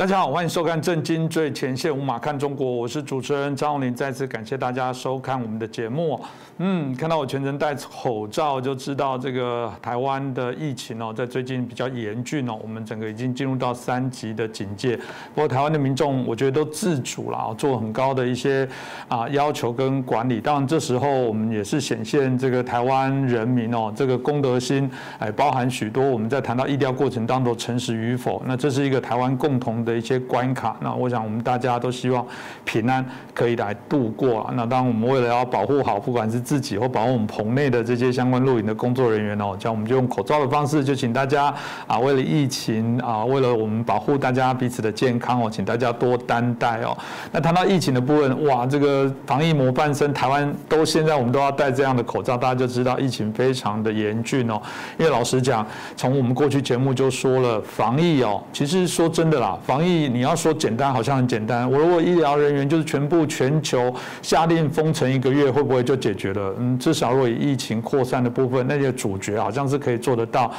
[0.00, 3.94] 大家好，欢迎收看《震惊最前线》，无马看中国，我是主持人张宏林。
[3.94, 6.18] 再次感谢大家收看我们的节目。
[6.56, 12.58] 嗯，看到我全程戴口罩，就知道这个台湾的疫情哦，在最近比较严峻哦。
[12.62, 14.96] 我们整个已经进入到三级的警戒。
[15.34, 18.66] 不过台湾的民众，我觉得都自主了，做很高的一些
[19.06, 20.40] 啊要求跟管理。
[20.40, 28.42] 当然，这时候我们也是显现这个台湾人民哦，这个公德心，哎，包含许多我们在谈到疫调过程当中诚实与否。
[28.46, 29.89] 那这是一个台湾共同的。
[29.90, 32.24] 的一些关卡，那我想我们大家都希望
[32.64, 33.04] 平安
[33.34, 34.52] 可以来度过啊。
[34.54, 41.52] 那当然，我们为了要保护好，不管是自己或保护我们棚内的这些相关露营的工作人员哦，这样我们就用口罩的方式，就请大家
[41.86, 46.96] 啊，为了疫情啊，为了我们保护大家彼此的健康哦，请大家多担待哦。
[47.32, 54.60] 那谈到疫情的部分，哇，这个防疫模范生，台湾都现在我们都要戴这样的口罩，大家就知道疫情非常的严峻哦。
[54.98, 61.68] 因为老实讲，从我们过去节目就说了，防疫哦，其实说真的啦，防防疫你要说简单，好像很简单。
[61.70, 66.54] 我如果医疗人员就是全部全球下令封城一个月，会不会就解决了？
[66.58, 70.52] 嗯，至少如果疫情扩散的部分，那些主角好像是可以做得到。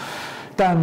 [0.55, 0.77] 但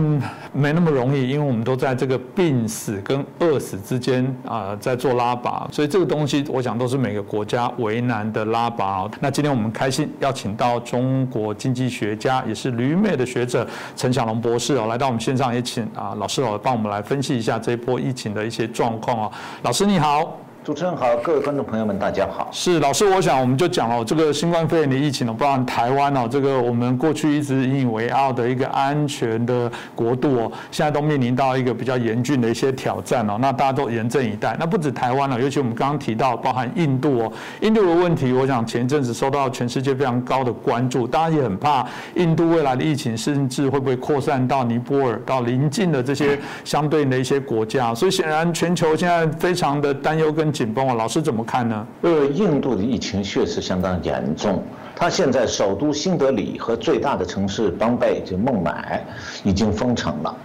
[0.52, 9.08] 没那么容易，因为我们都在这个病死跟饿死之间啊，在做拉拔，所以这个东西我想都是每个国家为难的拉拔。
[9.20, 19.32] 那今天我们开心邀请到中国经济学家，也是旅美的学者陈小龙博士哦，来到我们线上，也请啊老师哦帮我们来分析一下这一波疫情的一些状况哦。
[19.62, 20.36] 老师你好。
[20.68, 22.50] 主持人好，各位观众朋友们，大家好。
[22.52, 33.38] 是老师，我想我们就讲了这个新冠肺炎的疫情呢，包含台湾哦，这个我们过去一直引以为傲的一个安全的国度哦，现在都面临到一个比较严峻的一些挑战哦。
[33.40, 34.54] 那大家都严阵以待。
[34.60, 37.32] 那不止台湾了，尤其我们刚刚提到，包含印度哦，
[37.62, 41.82] 印度的问题，我想前一阵子受到全世界非常高的关注，大家也很怕
[42.14, 47.94] 印度未来的疫情甚至会不会扩散到尼泊尔，到邻近的这些相对应的一些国家。
[47.94, 50.52] 所以显然全球现在非常的担忧跟。
[50.58, 51.86] 紧绷啊，老师怎么看呢？
[52.02, 54.60] 呃，印度的疫情确实相当严重。
[54.96, 59.00] 他现在首都新德里和最大的城市邦贝就孟买
[59.44, 60.36] 已经封城了，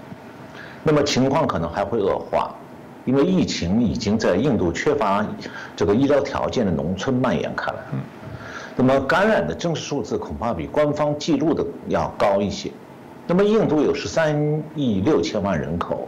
[0.84, 2.54] 那么情况可能还会恶化，
[3.06, 5.26] 因为疫情已经在印度缺乏
[5.76, 7.80] 这个医疗条件的农村蔓延开来。
[8.76, 12.70] 那么感染的真实数字恐怕比官方记录的要高一些。
[13.26, 16.08] 那么印度有十三亿六千万人口。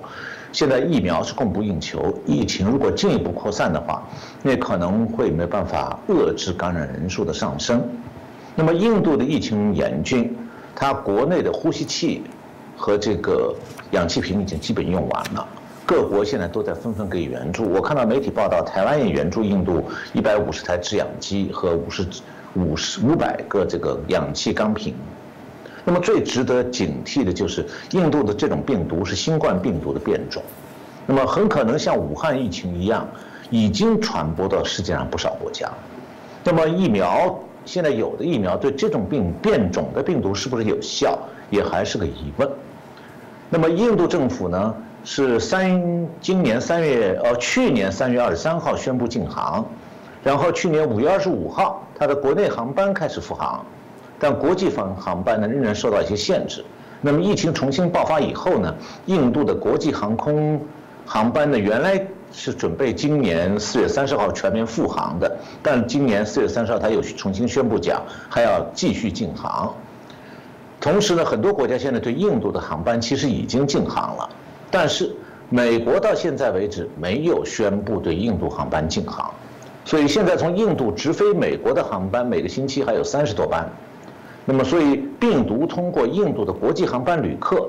[0.56, 4.02] 现在疫苗是供不应求，疫情如果进一步扩散的话，
[4.42, 7.84] 那可能会没办法遏制感染人数的上升。
[8.56, 10.34] 那么印度的疫情严峻，
[10.74, 12.24] 它国内的呼吸器
[12.78, 13.54] 和这个
[13.92, 15.46] 氧气瓶已经基本用完了，
[15.86, 17.66] 各国现在都在纷纷给予援助。
[17.66, 19.84] 我看到媒体报道，台湾也援助印度
[20.14, 22.08] 一百五十台制氧机和五十
[22.54, 24.96] 五十五百个这个氧气钢瓶。
[25.86, 30.42] 那么最值得警惕的就是印度的这种病毒是新冠病毒的变种，
[31.06, 33.08] 那么很可能像武汉疫情一样，
[33.52, 35.72] 已经传播到世界上不少国家。
[36.44, 41.20] 那么疫苗现在有的疫苗对这种病变种的病毒是不是有效，
[41.52, 42.50] 也还是个疑问。
[43.48, 49.64] 那么印度政府呢是三今年三月呃去年三月二十三号宣布禁航，
[50.24, 53.64] 然后去年五月二十五号它的国内航班开始复航。
[54.20, 56.64] 但国际航航班呢仍然受到一些限制。
[57.02, 58.74] 那么疫情重新爆发以后呢，
[59.06, 60.60] 印度的国际航空
[61.06, 69.72] 航班呢原来是准备今年四月三十号全面复航的，但今年四月三十号他又重新宣布讲还要继续禁航。
[70.80, 74.30] 同时呢，很多国家现在对印度的航班其实已经禁航了，
[74.72, 75.16] 但是
[75.50, 79.32] 美国到现在为止没有宣布对印度航班禁航，
[79.84, 83.70] 所以现在从印度直飞美国的航班每个星期还有三十多班。
[84.46, 87.68] 那么，所以病毒通过印度的国际航班旅客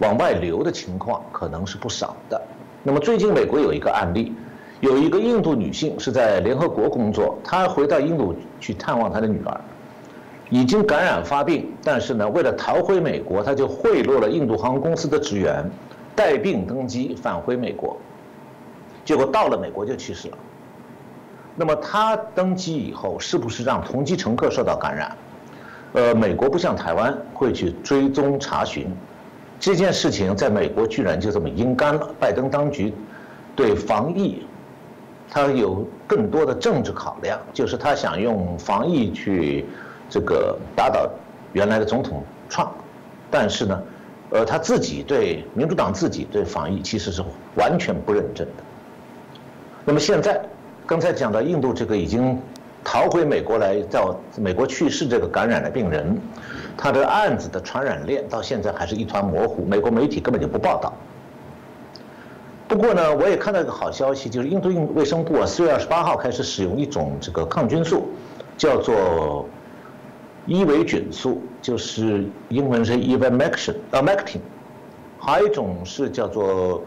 [0.00, 2.40] 往外流的情况可能是不少的。
[2.82, 4.32] 那么，最近美国有一个案例，
[4.80, 9.60] 有一个印度女性是在联合国工作，她回到印度去探望她的女儿，
[10.48, 15.64] 已经感染发病，但是呢，为了逃回美国，她就贿赂了印度航空公司的职员，
[16.16, 17.96] 带病登机返回美国，
[19.04, 20.38] 结果到了美国就去世了。
[21.54, 25.14] 那么她登机以后，是不是让同机乘客受到感染？
[25.92, 28.86] 呃，美国不像台湾会去追踪查询，
[29.58, 32.14] 这件事情在美国居然就这么阴干了。
[32.20, 32.94] 拜登当局
[33.56, 34.46] 对防疫，
[35.28, 39.66] 他有更多的政治考量，就是他想用防疫去
[40.08, 41.10] 这个打倒
[41.54, 42.72] 原来的总统创，
[43.28, 43.82] 但是呢，
[44.30, 47.20] 呃，他自己对民主党自己对防疫其实是
[47.56, 48.62] 完全不认真的。
[49.84, 50.40] 那么现在，
[50.86, 52.38] 刚才讲到印度这个已经。
[52.82, 54.02] 逃回美国来，在
[54.36, 56.18] 美国去世这个感染的病人，
[56.76, 60.92] 他的案子的传染链到现在还是一团模糊，美国媒体根本就不报道。
[62.66, 68.08] 不过呢，我也看到一个好消息，就是印度卫生部啊，四月二十八号开始使用一种这个抗菌素，
[68.56, 69.46] 叫做
[70.46, 74.38] 伊维菌素，就是英文是 ivermectin，呃，mectin，
[75.18, 76.82] 还有一种是叫做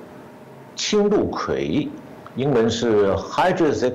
[0.76, 1.88] 青鹿葵，
[2.36, 3.94] 英文是 hydroxy，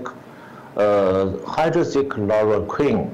[0.78, 3.04] 呃，hydroxychloroquine。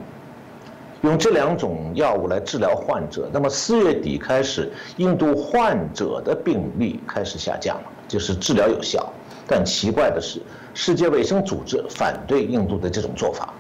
[1.01, 9.13] 用这两种药物来治疗患者，那么四月底开始，印度患者的病例开始下降了，就是治疗有效。
[9.47, 10.41] 但奇怪的是，
[10.73, 13.53] 世界卫生组织反对印度的这种做法。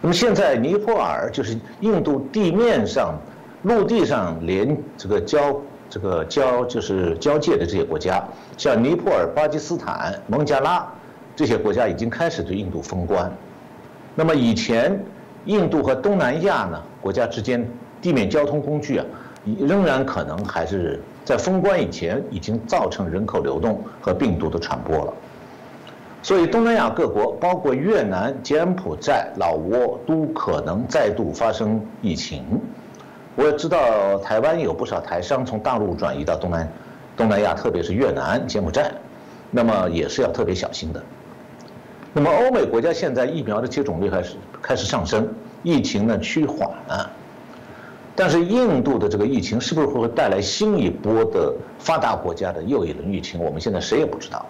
[0.00, 3.18] 那么现在尼泊尔就是印度地面上、
[3.62, 5.60] 陆地上连这个交
[5.90, 8.24] 这个交就是交界的这些国家，
[8.56, 10.86] 像尼泊尔、巴基斯坦、孟加拉
[11.36, 13.32] 这些国家已经开始对印度封关。
[14.16, 15.00] 那么以前。
[15.46, 17.64] 印度和东南亚呢国家之间
[18.02, 19.06] 地面交通工具啊，
[19.60, 25.12] 仍然可能还是在封关以前已经造成人口流动和病毒的传播了。
[26.20, 32.42] 所以东南亚各国，包括越南、柬埔寨、老挝，都可能再度发生疫情。
[33.36, 36.68] 我也知道台湾有不少台商从大陆转移到东南
[37.16, 38.90] 东南亚，特别是越南、柬埔寨，
[39.52, 41.00] 那么也是要特别小心的。
[42.18, 45.28] 那么欧美国家现在疫苗的接种率开始开始上升，
[45.62, 47.10] 疫情呢趋缓了，
[48.14, 53.38] 但是印度的这个疫情是不是会带来新一波的发达国家的又一轮疫情？
[53.38, 54.46] 我们现在谁也不知道。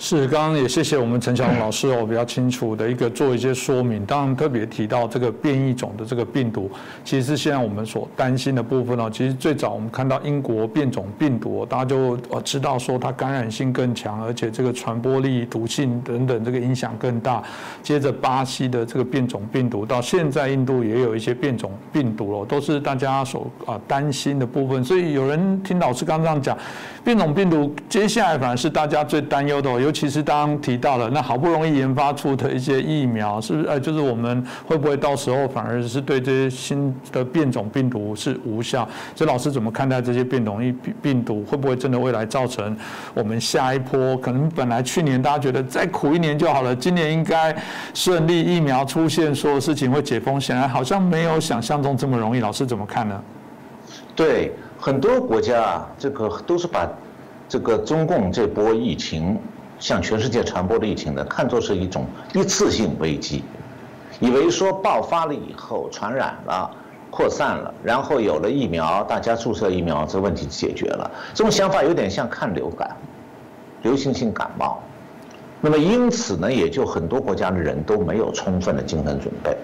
[0.00, 4.06] 是，刚刚也谢谢我们陈晓龙老师哦，比较清楚的一个做一些说明。
[4.06, 6.70] 当然特别提到这个变异种的这个病毒，
[7.04, 9.10] 其实是现在我们所担心的部分哦。
[9.12, 17.42] 其实最早我们看到英国变种病毒，大家就呃知道说它感染性更强，而且这个传播力、毒性等等这个影响更大。
[17.82, 24.84] 接着巴西的这个变种病毒，到现在印度也有一些变种病毒了，都是大家所啊担心的部分。
[24.84, 26.58] 所以有人听老师刚刚这样讲，
[27.02, 29.87] 变种病毒接下来反而是大家最担忧的哦。
[29.88, 33.66] 尤其是刚刚提到了，那好不容易研发出的一些疫苗，是不是？
[33.68, 38.86] 呃，就是我们会不会到时候反而是对这些新的变种病毒是无效？
[39.16, 40.70] 所以老师怎么看待这些变种疫
[41.00, 41.42] 病毒？
[41.44, 42.76] 会不会真的未来造成
[43.14, 44.14] 我们下一波？
[44.18, 47.56] 可能本来去年大家觉得再苦一年就好了，今年应该
[47.94, 52.40] 顺利疫苗出现，所有事情会解封，显然好像没有想象中这么容易。
[52.40, 53.18] 老师怎么看呢？
[54.14, 56.86] 对，很多国家啊，这个都是把
[57.48, 59.38] 这个中共这波疫情。
[59.78, 63.44] 向全世界传播的疫情呢，看作是一种一次性危机，
[64.20, 66.70] 以为说爆发了以后传染了、
[67.10, 71.10] 扩散了，然后有了疫苗，大家注射疫苗，这问题解决了。
[71.32, 72.96] 这种想法有点像看流感、
[73.82, 74.82] 流行性感冒。
[75.60, 79.56] 那么因此呢，也就很多国家的人都没有充分的精神准备，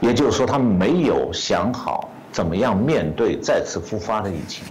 [0.00, 4.64] 也就是说，他们没有想好怎么样面对再次复发的疫情。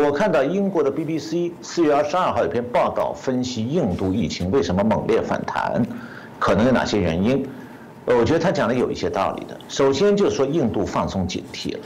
[0.00, 5.82] 我看到英国的 BBC 四月二十二号有篇报道，分析印度疫情为什么猛烈反弹，
[6.38, 7.44] 可能有哪些原因？
[8.04, 9.58] 我觉得他讲的有一些道理的。
[9.68, 11.80] 首先就是说，印度放松警惕了。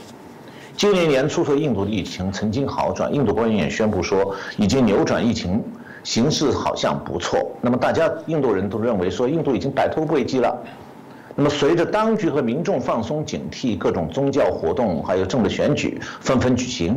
[0.77, 5.59] 今年年初说印度的疫情曾经好转，印度官员也宣布说已经扭转疫情
[6.03, 7.49] 形势，好像不错。
[7.61, 10.55] 那么大家印度人都认为说印度已经摆脱危机了。
[11.35, 16.95] 那么随着当局和民众放松警惕，各种宗教活动还有政治选举纷纷举行。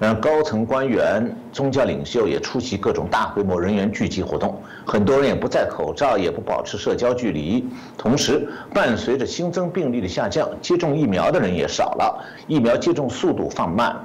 [0.00, 7.64] 然后高层官员、宗教领袖也出席各种大规模人员聚集活动，很多人也不戴口罩，也不保持社交距离。
[7.96, 13.96] 同时，伴随着新增病例的下降，接种疫苗的人也少了，疫苗接种速度放慢，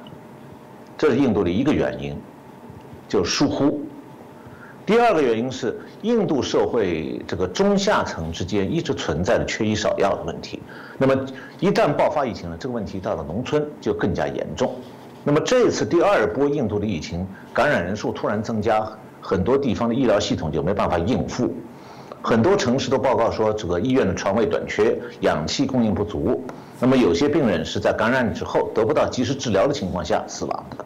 [0.95, 2.15] 这是印度的一个原因，
[3.07, 3.81] 就是疏忽。
[4.85, 10.61] 第二个原因是印度社会这个中下层之间一直存在着缺医少药的问题。
[10.97, 11.25] 那么
[11.59, 14.73] 一旦爆发疫情了，这个问题到了农村就更加严重。
[15.23, 18.89] 那么这次第二波印度的疫情感染人数突然增加，
[19.21, 21.53] 很多地方的医疗系统就没办法应付，
[22.21, 26.41] 很多城市都报告说这个医院的床位短缺，氧气供应不足。
[26.79, 30.85] 那么有些病人是在感染之后得不到及时治疗的情况下死亡的。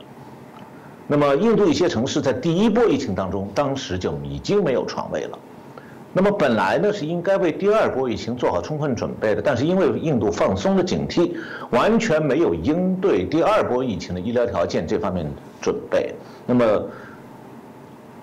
[1.07, 5.39] 那么印度一些城市在第一波疫情当中，当时就已经没有床位了。
[6.15, 11.31] 那么本来呢是应该为第二波疫情做好充分准备的，但是因为印度放松了警惕，
[11.71, 15.25] 完全没有应对第二波疫情的医疗条件这方面
[15.59, 16.13] 准备。
[16.45, 16.87] 那么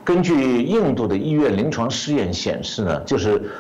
[0.04, 3.50] 根据印度的医院临床试验显示呢，就是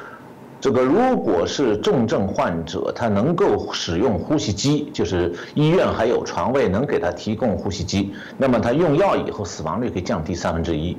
[0.60, 10.96] 这个如果是重症患者，他能够使用呼吸机，就是医院还有床位能给他提供呼吸机，那么他用药以后死亡率可以降低三分之一。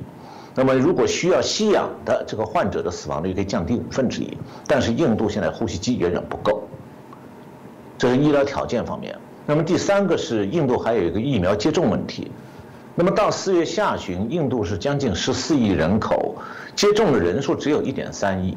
[0.54, 6.64] 那么，如果需要吸氧的这个患者的死亡率可以降低五分之一，但是印度现在呼吸机远远不够，
[7.96, 9.16] 这是医疗条件方面。
[9.46, 12.30] 那么第三个是印度还有一个疫苗接种问题，
[12.94, 16.34] 那么到四月下旬，印度是将近十四亿人口，
[16.76, 18.54] 接种的人数只有一点三亿，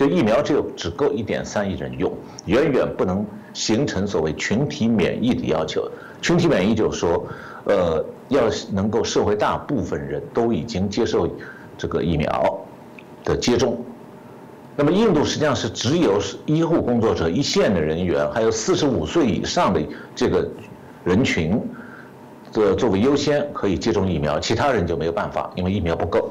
[0.00, 2.10] 就疫苗只有只够一点三亿人用，
[2.46, 5.86] 远远不能形成所谓群体免疫的要求。
[6.22, 7.26] 群体免疫就是说，
[7.64, 11.28] 呃，要能够社会大部分人都已经接受
[11.76, 12.58] 这个疫苗
[13.24, 13.78] 的接种。
[14.74, 19.82] 那么印度实际上是只有医护工作者、一线的人员，还有四十五岁以上的
[20.14, 20.48] 这个
[21.04, 21.60] 人群。
[22.52, 26.30] 的作为优先可以接种疫苗，其他人就没有办法，因为疫苗不够。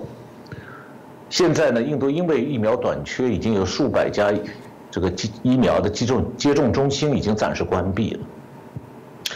[1.30, 4.34] 现在呢，印度因为疫苗短缺，已经有数百家
[4.90, 8.20] 这个疫苗的接种接种中心已经暂时关闭了。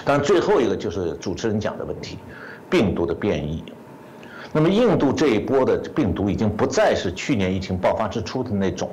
[0.04, 2.18] 当然，最后一个就是主持人讲的问题，
[2.70, 3.64] 病毒的变异。
[4.52, 8.90] 那么，印度这一波的病毒已经不再是去年疫情爆发之初的那种，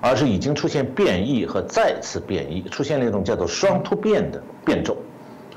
[0.00, 4.96] 而是已经出现变异和再次变异，出现了一种叫做双突变的变种。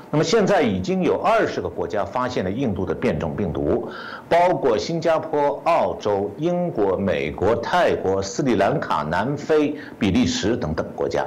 [0.08, 3.88] 那么现在已经有二十个国家发现了印度的变种病毒，
[4.28, 11.26] 包括新加坡、澳洲、英国、美国、泰国、斯里兰卡、南非、比利时等等国家。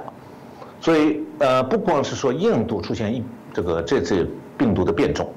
[0.80, 3.22] 所以，呃，不光是说印度出现一
[3.54, 4.26] 这个这次
[4.58, 5.30] 病毒的变种，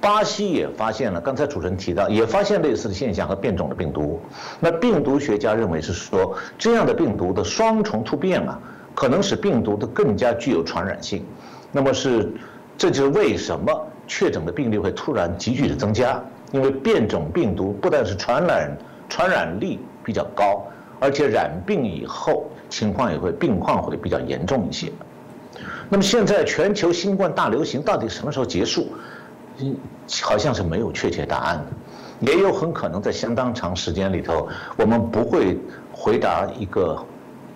[0.00, 1.20] 巴西也发现了。
[1.20, 4.20] 刚才主持人提到，也发现类似的现象和变种的病毒。
[4.60, 8.56] 那病毒学家认为是说，这样的病毒的双重突变啊，
[8.94, 11.24] 可能使病毒的更加具有传染性。
[11.72, 12.32] 那么是。
[12.78, 18.76] 这就是为什么确诊的病例会突然急剧的增加，因为变种病毒不但是传染
[19.08, 20.62] 传染力比较高，
[21.00, 24.92] 而且染病以后情况也会病况会比较严重一些。
[25.88, 28.88] 那么现在全球新冠大流行到底什么时候结束？
[29.58, 29.74] 嗯，
[30.22, 35.58] 好像是没有确切答案的，也有很可能在相当长时间里头，我们不会
[35.90, 37.02] 回答一个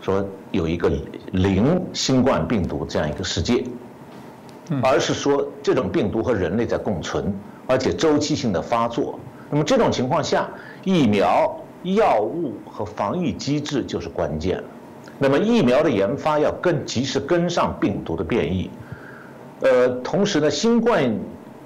[0.00, 0.90] 说有一个
[1.32, 3.62] 零新冠病毒这样一个世界。
[4.82, 7.34] 而是说这种病毒和人类在共存，
[7.66, 9.18] 而且周期性的发作。
[9.50, 10.48] 那么这种情况下，
[10.84, 14.62] 疫苗、药物和防御机制就是关键。
[15.18, 18.70] 那么疫苗的研发要跟及时跟上病毒的变异。
[19.60, 21.12] 呃，同时呢，新冠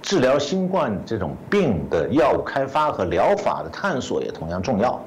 [0.02, 5.00] 治疗新冠这种病的药物开发和疗法的探索也同样重要。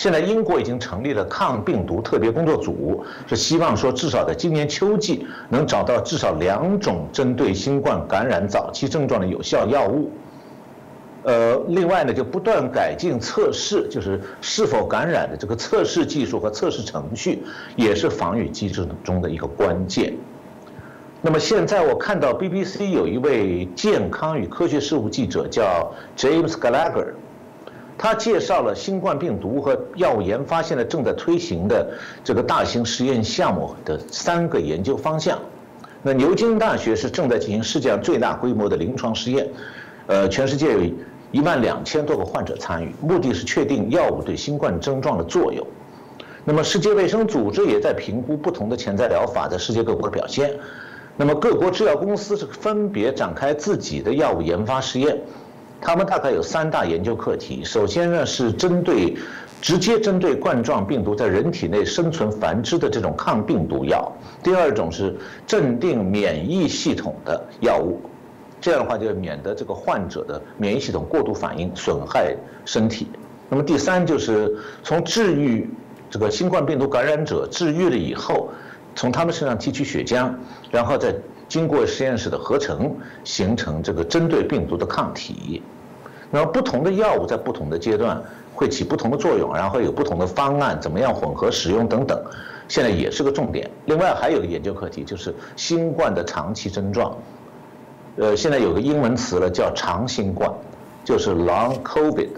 [0.00, 10.10] 现在英国已经成立了抗病毒特别工作组，是希望说至少在今年秋季能找到至少两种针对新冠感染早期症状的有效药物。
[11.24, 17.42] 呃，另外呢，就不断改进测试，就是是否感染的这个测试技术和测试程序，
[17.76, 20.14] 也是防御机制中的一个关键。
[21.20, 27.08] 那么现在我看到 BBC 有一位健康与科学事务记者叫 James Gallagher。
[28.02, 31.86] 他介绍了新冠病毒和药物研发现在正在推行的
[32.24, 35.38] 这个大型实验项目的三个研究方向。
[36.02, 39.46] 那牛津大学是正在进行世界上最大规模的临床试验，
[40.06, 40.80] 呃，全世界有
[41.30, 45.66] 一万两千多个患者参与，目的是确定药物对新冠症状的作用。
[46.42, 50.50] 那么世界卫生组织也在评估不同的潜在疗法在世界各国的表现。
[51.18, 55.18] 那么各国制药公司是分别展开自己的药物研发实验。
[55.80, 57.64] 他们大概有三大研究课题。
[57.64, 59.16] 首先呢，是针对
[59.62, 68.00] 直接针对冠状病毒在人体内生存繁殖的这种抗病毒药；第二种是镇定免疫系统的药物，
[68.60, 73.08] 这样的话就免得这个患者的免疫系统过度反应损害身体。
[73.48, 75.68] 那么第三就是从治愈
[76.10, 78.50] 这个新冠病毒感染者治愈了以后，
[78.94, 80.30] 从他们身上提取血浆，
[80.70, 81.14] 然后再。
[81.50, 85.60] 经过实验室的合成，形成这个针对病毒的抗体。
[86.30, 88.22] 那么不同的药物在不同的阶段
[88.54, 92.22] 会起不同的作用，然后有不同的方案，怎么样混合使用等等，
[92.68, 93.68] 现在也是个重点。
[93.86, 97.16] 另外还有个研究课题就是新冠的长期症状。
[98.16, 100.48] 呃，现在有个英文词了，叫长新冠，
[101.04, 102.28] 就是 Long COVID。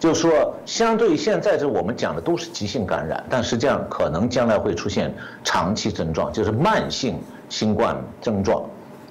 [0.00, 5.14] 就是说，相对于现在这我们讲的都是急性感染，但实际上可能将来会出现
[5.44, 7.18] 长期症状，就是慢性。
[7.48, 8.64] 新冠症状，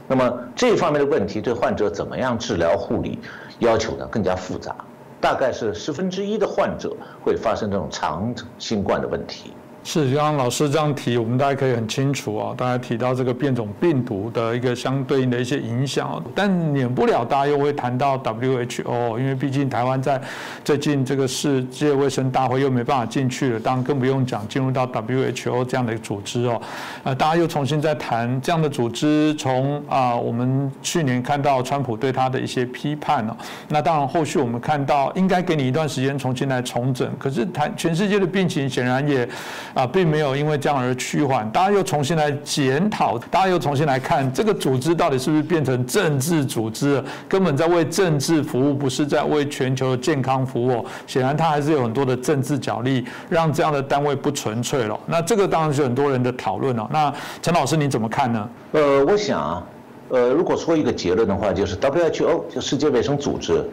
[0.07, 3.19] 那么这方面的问题对患者怎么样治疗护理
[3.59, 4.75] 要求呢更加复杂，
[5.19, 9.53] 大概是十分之一的患者会发生这种长新冠的问题。
[9.87, 12.55] 是，刚刚老师这样提，我们大家可以很清楚啊。
[12.57, 20.19] 大家提到这个变种病毒的一个相对应的一些影响，但免不了大家又会谈到 WHO，因为毕竟台湾在
[20.63, 26.59] 最近这个世界卫生大会又没办法进去了，当然更不用讲进入到 WHO 这样的一个组织哦。
[27.03, 33.37] 呃，大家又重新在谈这样的组织，从啊我们去年看到川普对他的一些批判哦，
[33.69, 39.29] 那当然后续我们看到应该给你一段时间重新来重整，可是谈全世界的病情显然也。
[39.75, 41.47] 啊，并没有因为这样而趋缓。
[41.51, 47.05] 大家又重新来检讨，大家又重新来看这个组织到底是不是变成政治组织了？
[47.27, 50.83] 根本在为政治服务，不是在为全球的健康服务。
[51.05, 54.99] 显然，它还是有很多的政治角力，让这样的单位不纯粹了。
[55.05, 56.89] 那这个当然是很多人的讨论了。
[56.91, 58.49] 那陈老师，你怎么看呢？
[58.71, 59.61] 呃，我想，
[60.07, 63.63] 呃，如果说一个结论的话，就是 WHO 就世界卫生组织。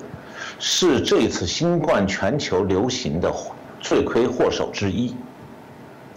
[0.58, 3.32] 是这一次新冠全球流行的
[3.80, 5.12] 罪魁祸首之一，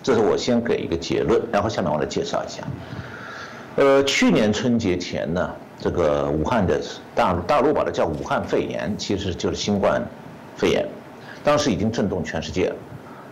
[0.06, 2.62] 这是我先给一个结论，然后下面我来介绍一下。
[3.76, 6.80] 呃，去年春节前呢，这个武汉的
[7.16, 10.00] 大大陆把它叫武汉肺炎，其实就是新冠
[10.56, 10.88] 肺炎，
[11.44, 12.76] 当时已经震动全世界了，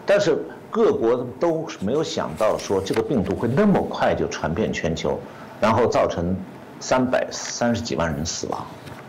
[0.04, 0.36] 但是
[0.72, 5.20] 各国都没有想到说这个病毒会那么快就传遍全球，
[5.62, 6.36] 然后造成
[6.80, 8.66] 三百三十几万人死亡。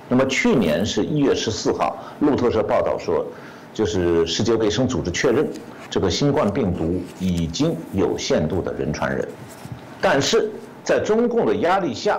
[0.07, 3.25] 那么去年是一月十四号，路透社报道说，
[3.73, 5.49] 就是世界卫生组织确认，
[5.95, 9.29] 这个新冠病毒已经有限度的人传人，
[10.01, 10.51] 但是
[10.83, 12.19] 在中共的压力下，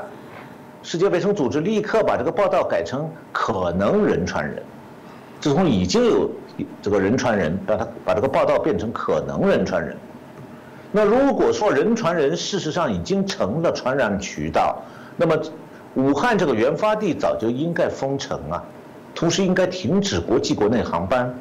[0.82, 4.64] 世界卫生组织立刻把这个报道改成可能人传人，
[5.42, 6.30] 自从已经有
[6.82, 9.94] 这个人传人，把它把这个报道变成可能人传人。
[10.94, 14.82] 那如果说人传人事实上已经成了传染渠道，
[15.18, 15.36] 那么。
[15.96, 18.62] 武汉这个原发地早就应该封城啊，
[19.14, 21.34] 同时应该停止国际国内航班，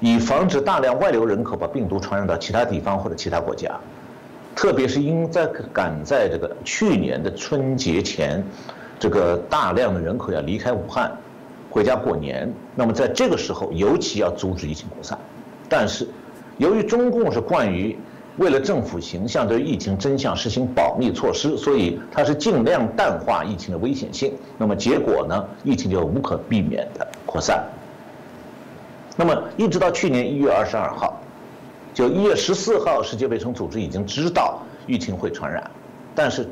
[0.00, 3.70] 以防止大量外流人口把病毒传染到其他地方或者其他国家。
[4.54, 8.44] 特别是应在赶在这个去年的春节前，
[8.98, 11.10] 这个大量的人口要离开武汉，
[11.70, 15.18] 回家过年，那么在这个时候尤其要阻止疫情扩散。
[15.68, 16.08] 但是，
[16.56, 17.98] 由于中共是惯于。
[18.38, 24.32] 为了政府形象对疫情真相实行保密措施，所以它是尽量淡化疫情的危险性。
[24.56, 25.44] 那么结果呢？
[25.64, 27.64] 疫情就无可避免的扩散。
[29.20, 31.20] 那么一直到去年一月二十二号，
[31.92, 35.68] 就一月十四号，世界卫生组织已经知道疫情会传染，
[36.14, 36.48] 但是，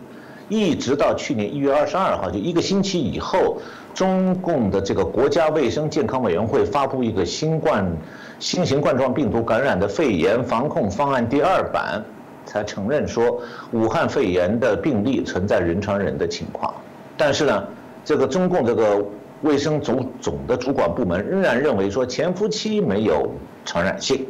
[0.49, 3.59] 一直到去年一月二十二号，就一个星期以后，
[3.95, 7.87] 中共的这个国家卫生健康委员会发布一个新冠。
[8.41, 12.05] 新型冠状病毒感染的肺炎防控方案第二版，
[12.45, 16.75] 才承认说武汉肺炎的病例存在人传人的情况。
[17.17, 17.65] 但是呢，
[18.05, 19.03] 这个中共这个
[19.43, 23.33] 卫生总总的主管部门仍然认为说潜伏期没有
[23.65, 24.27] 传染性。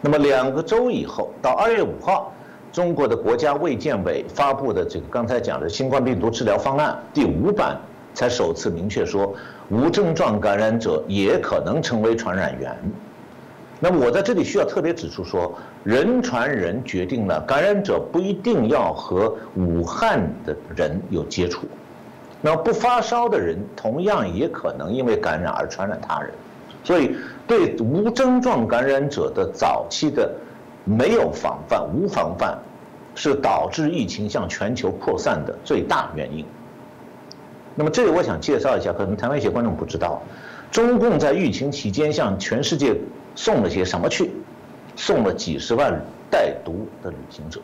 [0.00, 2.32] 那么两个周以后，到二月五号，
[2.72, 7.76] 中国的国家卫健委发布的这个刚才讲的新冠病毒治疗方案第五版，
[8.14, 9.34] 才首次明确说
[9.68, 12.74] 无症状感染者也可能成为传染源。
[13.78, 15.52] 那么我在这里需要特别指出说，
[15.84, 21.66] 人传人决定了感染者不一定要和武汉的人有接触，
[22.40, 26.32] 那不发烧的人同样也可能因为感染而传染他人，
[26.82, 27.14] 所以
[27.46, 30.32] 对无症状感染者的早期的
[30.84, 32.58] 没有防范、无防范，
[33.14, 36.44] 是导致疫情向全球扩散的最大原因。
[37.74, 40.22] 那么这里我想介绍一下，可能台湾一些观众不知道，
[40.70, 42.96] 中共在疫情期间向全世界。
[43.36, 44.32] 送了些什么去？
[44.96, 45.98] 送了几十万
[46.28, 47.60] 带毒的旅行者，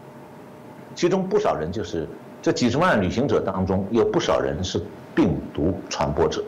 [0.95, 2.09] 其中不少人就是
[2.47, 4.81] 这几十万旅行者当中有不少人是
[5.17, 6.45] 病毒传播者。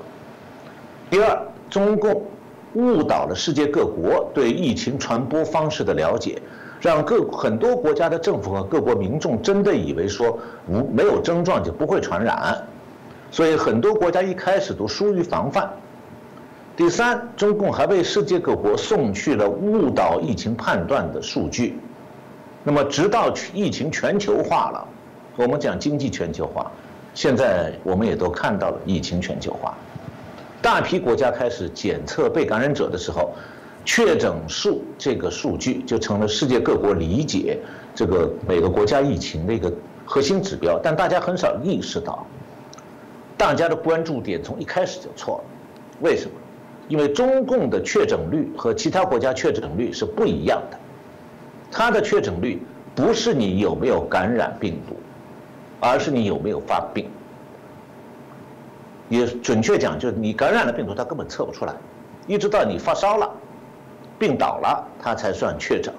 [1.11, 1.37] 第二，
[1.69, 2.23] 中共
[2.75, 6.41] 误导了世界各国对疫情传播方式的了解，
[6.81, 12.57] 让各很多国家的政府和各国民众真的以为说无没有症状就不会传染，
[13.33, 15.69] 所以很多国家一开始都疏于防范。
[16.77, 21.77] 第三，中共还为世界各国送去了误导疫情判断的数据。
[22.63, 24.87] 那么，直到疫情全球化了，
[25.39, 26.69] 我们讲经济全球化，
[27.15, 29.73] 现在我们也都看到了疫情全球化。
[30.61, 33.31] 大批国家开始检测被感染者的时候，
[33.85, 37.57] 确诊数这个数据就成了世界各国理解
[37.95, 39.73] 这个每个国家疫情的一个
[40.05, 40.77] 核心指标。
[40.83, 42.27] 但大家很少意识到，
[43.37, 45.45] 大家的关注点从一开始就错了。
[46.01, 46.33] 为什么？
[46.89, 50.77] 因为中共的确诊率和其他国家确诊率是不一样的，
[51.71, 52.61] 它的确诊率
[52.97, 54.97] 不是你有没有感染病毒，
[55.81, 57.09] 而是你有没有发病。
[59.09, 61.75] 也准确讲，就是你感染了病毒，它根本测不出来，
[62.27, 63.31] 一直到你发烧了、
[64.19, 65.95] 病倒了，它才算确诊。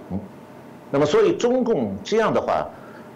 [0.91, 2.67] 那么，所以中共这样的话，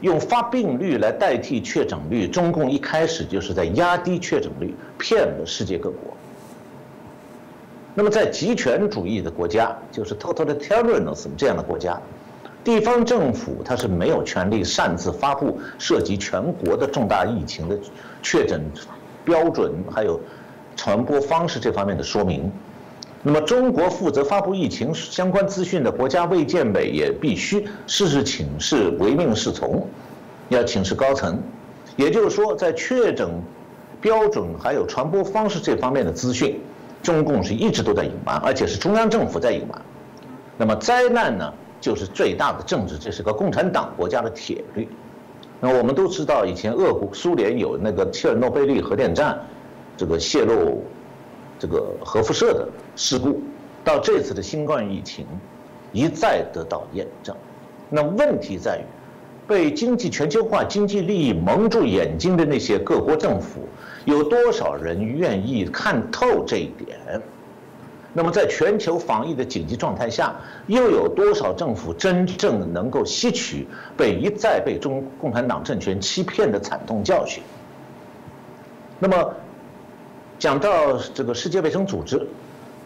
[0.01, 5.99] 用发病率来代替确诊率，中共一开始就是在压低确诊率，骗了世界各国。
[7.93, 12.01] 那么，在集权主义的国家，就是 totalitarianism 这样的国家，
[12.63, 17.77] 地方政府它是没有权利擅自发布涉及全国的重大疫情的
[18.21, 18.63] 确诊
[19.25, 20.19] 标准，还有
[20.75, 22.51] 传播方式这方面的说明。
[23.21, 29.87] 那么，中国负责发布疫情相关资讯的国家卫健委也必须事事请示唯命是从，
[30.49, 31.41] 要请示高层。
[31.95, 33.29] 也就是说，在确诊
[34.01, 36.59] 标准还有传播方式这方面的资讯，
[37.01, 39.81] 中共是一直都在隐瞒，而且是中央政府在隐瞒。
[40.57, 44.87] 那么灾难呢，就是最大的政治，这是个共产党国家的铁律。
[45.59, 49.37] 那我们都知道，以前俄国、苏联有那个切尔诺贝利核电站
[49.97, 50.81] 这个泄露。
[51.59, 53.41] 这个核辐射的事故，
[53.85, 55.25] 到这次的新冠疫情，
[55.93, 57.33] 一再得到验证。
[57.89, 58.83] 那问题在于，
[59.47, 63.61] 被经济全球化、经济利益蒙住眼睛的那些各国政府，
[64.03, 67.21] 有多少人愿意看透这一点？
[68.13, 70.33] 那么，在全球防疫的紧急状态下，
[70.67, 77.43] 又有多少政府真正能够吸取被一再被中共产党政权欺骗的惨痛教训？
[78.99, 79.33] 那么？
[80.39, 82.27] 讲到这个世界卫生组织，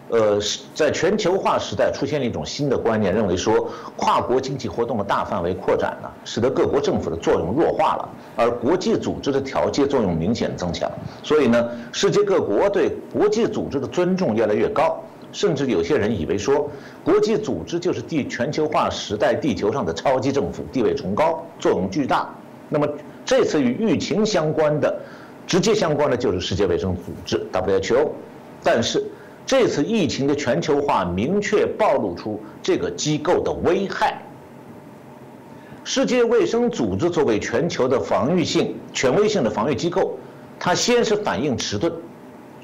[0.09, 0.37] 呃，
[0.75, 10.91] 在全球化时代出现了一种新的观念，认为说跨国经济活动的大范围扩展呢，使得各国政府的作用弱化了，而国际组织的调节作用明显增强。
[11.23, 15.01] 所以呢，世界各国对国际组织的尊重越来越高，
[15.37, 16.67] 甚至有些人以为说，
[17.03, 22.27] 国际组织就是地全球化时代地球上的超级政府，地位崇高，作用巨大。
[22.69, 22.89] 那么
[23.23, 24.99] 这次与疫情相关的。
[25.45, 28.09] 直接相关的就是世界卫生组织 WHO，
[28.63, 29.01] 但是
[29.45, 34.19] 这次疫情的全球化明确暴露出这个机构的危害。
[35.83, 40.17] 世界卫生组织作为全球的防御性、权威性的防御机构，
[40.59, 41.93] 它先是反应迟钝，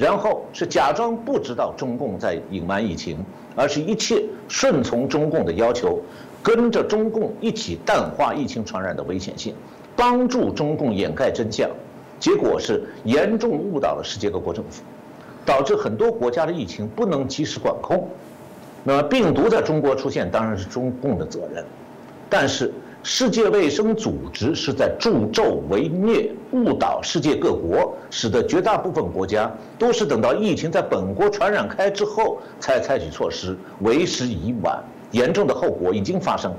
[0.04, 3.18] 然后是假装不知道中共在隐瞒疫情，
[3.56, 5.98] 而是一切顺从中共的要求，
[6.44, 9.56] 跟着中共一起淡化疫情传染的危险性，
[9.96, 11.70] 帮助中共掩盖真相。
[12.20, 14.84] 结果是严重误导了世界各国政府，
[15.46, 18.06] 导致很多国家的疫情不能及时管控。
[18.84, 21.64] 那么病毒在中国出现当然是中共的责任，
[22.30, 36.54] 但是世界卫生组织是在助纣为虐，误导世界各国，使得绝大部分国家都是等到疫情在本国传染开之后才采取措施，为时已晚，严重的后果已经发生。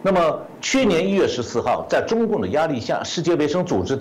[0.00, 3.98] 那么，去年一月十四号，在中共的压力下，世界卫生组织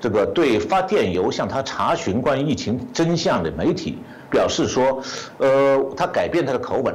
[0.00, 3.98] 这个对发电邮向他查询关于疫情真相的媒体
[4.30, 5.02] 表示说，
[5.36, 6.94] 呃，他改变他的口吻，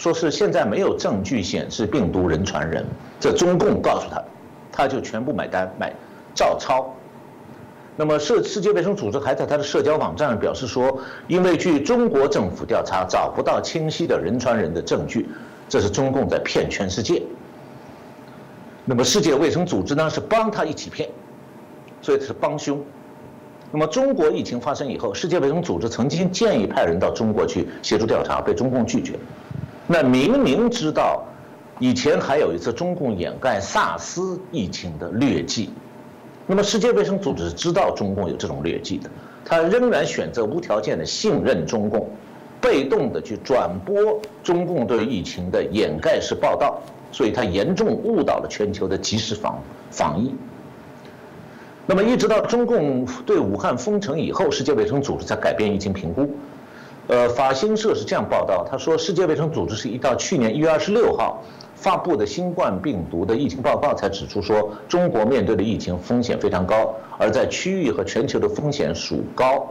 [0.00, 2.86] 说是现在没有证据显示病毒人传人，
[3.20, 4.18] 这中共告诉他，
[4.72, 5.92] 他就全部买单买
[6.34, 6.90] 照抄。
[7.96, 15.28] 那么，世世界卫生组织还在他的社交网站上表示说，因为据中国政府调查找不到清晰的人传人的证据，
[15.68, 17.22] 这是中共在骗全世界。
[18.86, 21.10] 那么世界卫生组织呢是帮他一起骗，
[22.00, 22.82] 所以他是帮凶。
[23.70, 29.18] 那么中国疫情发生以后，世界卫生组织曾经建议派人到中国去协助调查，被中共拒绝。
[29.92, 31.20] 那明明知道
[31.80, 35.70] 以前还有一次中共掩盖萨斯疫情的劣迹，
[36.46, 39.10] 那么世界卫生组织知道中共有这种劣迹的，
[39.44, 42.08] 他仍然选择无条件的信任中共，
[42.60, 46.80] 被动的去转播中共对疫情的掩盖式报道。
[47.12, 50.32] 所以它严重误导了全球的及时防防疫。
[51.86, 56.30] 那么一直到中共对武汉封城以后，世界卫生组织才改变疫情评估。
[57.10, 61.42] 呃，法新社是这样报道，他说世界卫生组织是一到去年一月二十六号
[61.74, 69.66] 发布的新冠病毒的疫情报告才指出说，中国面对的疫情风险非常高，而在区域和全球的风险属高。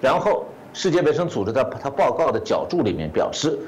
[0.00, 3.58] 然后世界卫生组织在他报告的角注里面表示。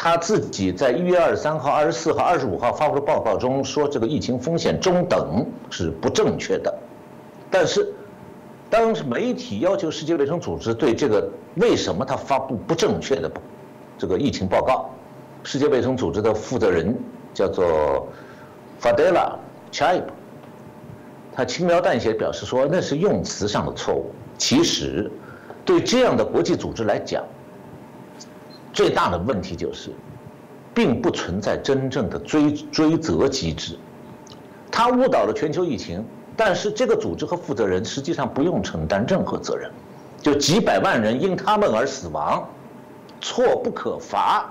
[0.00, 6.72] 他自己在一月二十三号、二十四号、二十五号发布的报告中说，这个疫情风险中等是不正确的。
[7.50, 7.92] 但是，
[8.70, 13.30] 当媒体要求世界卫生组织对这个为什么他发布不正确的
[13.96, 14.90] 这个疫情报告，
[15.42, 16.94] 世界卫生组织的负责人
[17.32, 18.06] 叫做
[18.80, 19.36] Fadela
[19.72, 20.02] Chaib，
[21.32, 24.10] 他轻描淡写表示说那是用词上的错误。
[24.36, 25.10] 其实，
[25.64, 27.24] 对这样的国际组织来讲，
[28.72, 29.90] 最大的问题就是，
[30.74, 33.76] 并不存在真正的追追责机制。
[34.70, 36.04] 他误导了全球疫情，
[36.38, 39.68] 但是这个组织和负责人实际上不用承担任何责任。
[40.22, 42.48] 就几百万人因他们而死亡，
[43.20, 44.48] 错不可罚，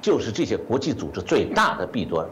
[0.00, 2.26] 就是这些国际组织最大的弊端。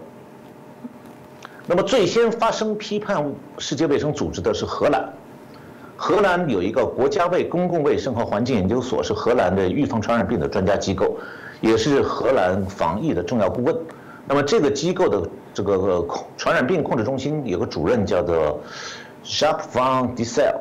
[1.64, 3.24] 那么最先发生批判
[3.58, 5.08] 世界卫生组织的是荷兰。
[5.96, 11.16] 荷兰有一个国家卫公共卫生和环境研究所，是荷兰的预防传染病的专家机构，
[11.61, 13.76] 也是荷兰防疫的重要顾问。
[14.26, 15.28] 那么这个机构的
[15.59, 18.61] 这个传染病控制中心有个主任叫做
[19.25, 20.55] Sharp van Dissel，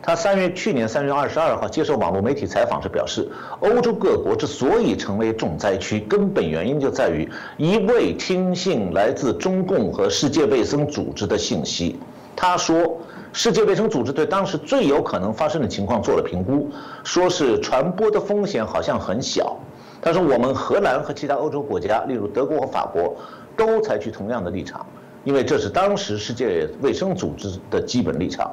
[0.00, 11.98] 他三月去年三月二十二号接受网络媒体采访时表示，欧洲各国之所以成为重灾区，根本原因就在于一味听信来自中共和世界卫生组织的信息。
[12.36, 12.96] 他说，
[13.32, 16.70] 世界卫生组织对当时最有可能发生的情况做了评估，
[17.02, 19.56] 说是传播的风险好像很小。
[20.00, 23.16] 他说，我们荷兰和其他欧洲国家，例如德国和法国，
[23.56, 24.84] 都采取同样的立场，
[25.24, 28.50] 因为这是当时世界卫生组织的基本立场。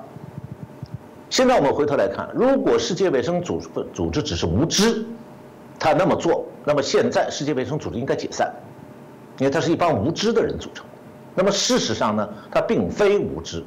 [1.30, 3.62] 现在我们回头来看，如果世界卫生组
[3.94, 5.06] 组织只是无知，
[5.80, 8.54] 他那么做，那么现在世界卫生组织应该解散，
[9.40, 10.86] 因为它是一帮无知的人组成。
[11.34, 13.64] 那么事实上呢，他并非无知，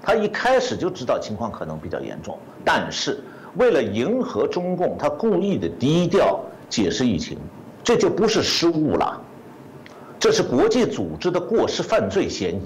[0.00, 3.20] 他一开始就知道情况可能比较严重，但是
[3.56, 7.36] 为了迎合中共，他故意的低调解释疫情，
[7.82, 9.20] 这就不是失误了，
[10.18, 12.62] 这是国际组织的过失犯罪嫌疑。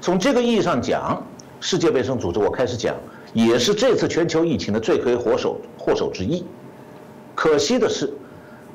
[0.00, 1.22] 从这个意义上讲。
[1.58, 2.94] 世界卫生组织，我开始讲，
[3.32, 6.44] 也是这次全球疫情的罪魁祸首祸首之一。
[7.34, 8.12] 可惜的是，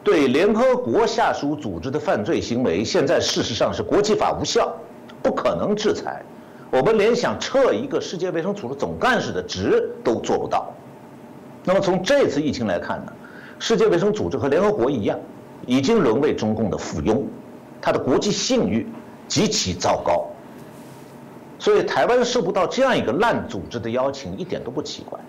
[0.04, 4.76] 对联合国下属组织的犯罪行为，现在事实上是国际法无效，
[5.22, 6.24] 不可能制裁。
[6.72, 10.74] 我们连想撤一个世界卫生组织总干事的职都做不到。
[11.64, 13.14] 那么从这次疫情来看呢，
[13.60, 15.18] 世界卫生组织和联合国一样，
[15.68, 17.22] 已经沦为中共的附庸，
[17.82, 18.88] 它的国际信誉
[19.28, 20.28] 极其糟糕。
[21.60, 25.20] 所以台湾受不到这样一个烂组织的邀请，一点都不奇怪。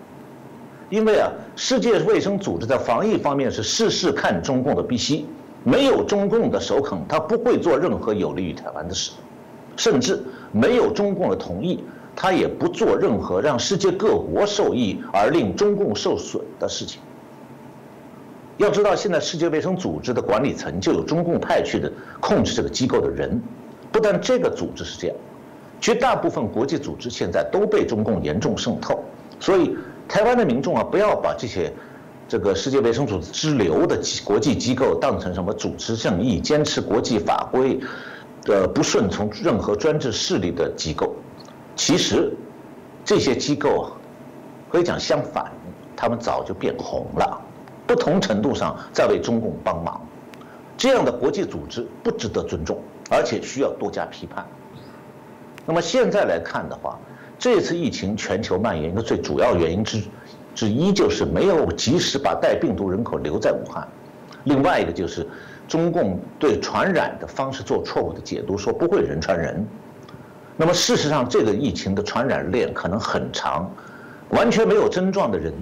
[0.89, 5.25] 因为啊，世界卫生组织在防疫方面是事事看中共的鼻息，
[5.63, 9.11] 没有中共的首肯，他不会做任何有利于台湾的事，
[9.75, 11.83] 甚至没有中共的同意，
[12.15, 17.01] 他也不做任何让世界各国受益而令中共受损的事情。
[18.57, 23.41] 要知道，现在世界卫生组织的管理层就有中共派去的控制这个机构的人，
[23.91, 25.15] 不但这个组织是这样。
[25.81, 29.03] 绝大部分国际组织现在都被中共严重渗透，
[29.39, 29.75] 所以
[30.07, 31.73] 台湾的民众啊，不要把这些
[32.27, 37.77] 这个世界卫生组织支流的国际机构当成什么主持正义、坚持国际法规、
[38.47, 41.13] 呃不顺从任何专制势力的机构。
[41.75, 42.31] 其实
[43.03, 43.91] 这些机构啊，
[44.71, 45.51] 可以讲相反，
[45.97, 47.41] 他们早就变红了，
[47.85, 50.01] 不同程度上在为中共帮忙。
[50.75, 54.45] 这样的国际组织不值得尊重，而且需要多加批判。
[55.65, 56.99] 那么现在来看的话，
[57.37, 60.01] 这次疫情全球蔓延的最主要原因之
[60.55, 63.87] 之一就是没有及时把带病毒人口留在武汉，
[64.43, 65.25] 另外一个就是
[65.67, 69.65] 中共对传染的方式做错误的解读，说不会人传人。
[70.57, 73.71] 那么事实上，这个疫情的传染链可能很长，
[74.29, 75.53] 完全没有症状的人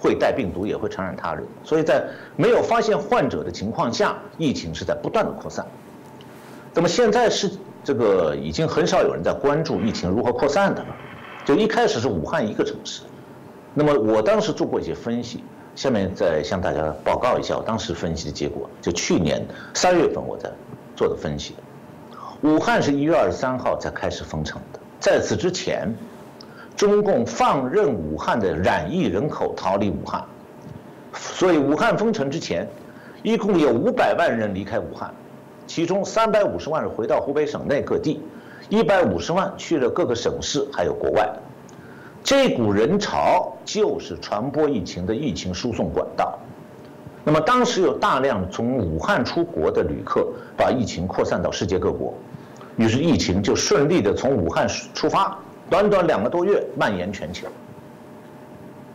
[0.00, 1.44] 会带病毒，也会传染他人。
[1.64, 2.04] 所以在
[2.36, 5.66] 没有发现患者的情况下，疫情是在不断的扩散。
[6.74, 7.50] 那么现在是。
[7.84, 10.88] 这个已经很少有人在关注疫情如何扩散的了，
[11.42, 13.02] 就一开始是武汉一个城市，
[13.72, 15.42] 那么我当时做过一些分析，
[15.74, 18.68] 下面再向大家报告一下我当时分析的结果。
[18.82, 20.50] 就去年三月份我在
[20.96, 21.54] 做的分析，
[22.42, 25.88] 武汉是一月二十三号才开始封城的，在此之前，
[26.78, 30.24] 中共放任武汉的染疫人口逃离武汉，
[31.12, 32.68] 所以武汉封城之前，
[33.24, 35.12] 一共有五百万人离开武汉。
[35.66, 38.22] 其中三百五十万人回到湖北省内各地，
[38.68, 41.28] 一百五十万去了各个省市，还有国外。
[42.22, 46.38] 这股人潮就是传播疫情的疫情输送管道。
[47.24, 52.14] 那么当时有大量从武汉出国的旅客，把疫情扩散到世界各国，
[52.76, 55.36] 于是疫情就顺利的从武汉出发，
[55.70, 57.46] 短短两个多月蔓延全球。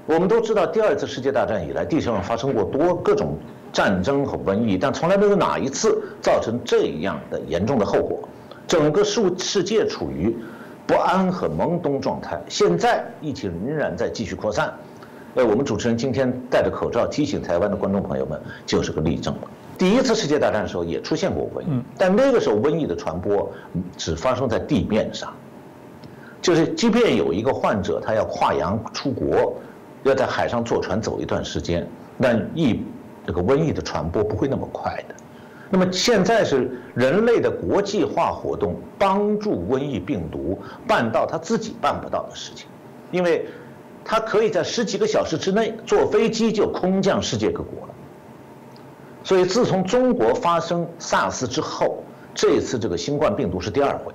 [0.06, 3.38] 我们都知道，第二次世界大战以来，地球上发生过多各种。
[3.74, 8.20] 战争和瘟疫，但从来没有哪一次造成这样的严重的后果。
[8.68, 10.38] 整个世世界处于
[10.86, 12.40] 不安和懵懂状态。
[12.48, 14.72] 现在疫情仍然在继续扩散。
[15.34, 19.36] 呃，我们主持人今天戴着口罩提醒台湾的观众朋友们，就是个例证。
[19.76, 23.52] 第一次世界大战的时候也出现过瘟疫，但那个时候瘟疫的传播
[23.98, 25.34] 只发生在地面上，
[26.44, 29.56] 就是即便有一个患者他要跨洋出国，
[30.04, 31.88] 要在海上坐船走一段时间，
[32.22, 32.84] 但疫
[33.26, 35.16] 这个瘟疫的传播不会那么快的，
[35.70, 42.68] 那么现在是人类的国际化活动帮助瘟疫病毒办到他自己办不到的事情，
[43.10, 43.48] 因为，
[44.04, 47.94] 他可以在十几个小时之内坐飞机就空降世界各国了。
[49.24, 52.04] 所以自从中国发生 SARS 之后，
[52.36, 54.14] 这次这个新冠病毒是第二回。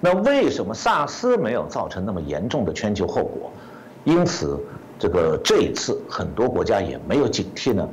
[0.00, 3.50] 那为什么萨斯没有造成那么严重的全球后果？
[4.04, 4.58] 因此，
[4.98, 7.88] 这个这一次很多国家也没有警惕呢。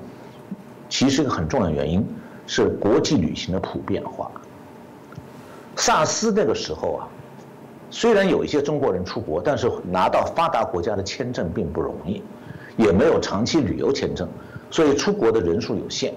[0.89, 2.05] 其实一个很重要的原因
[2.45, 4.29] 是国际旅行的普遍化。
[5.75, 7.07] 萨斯那个时候啊，
[7.89, 12.21] 虽然有一些中国人出国，但是拿到发达国家的签证并不容易，
[12.77, 14.29] 也没有长期旅游签证，
[14.69, 16.13] 所以出国的人数有限。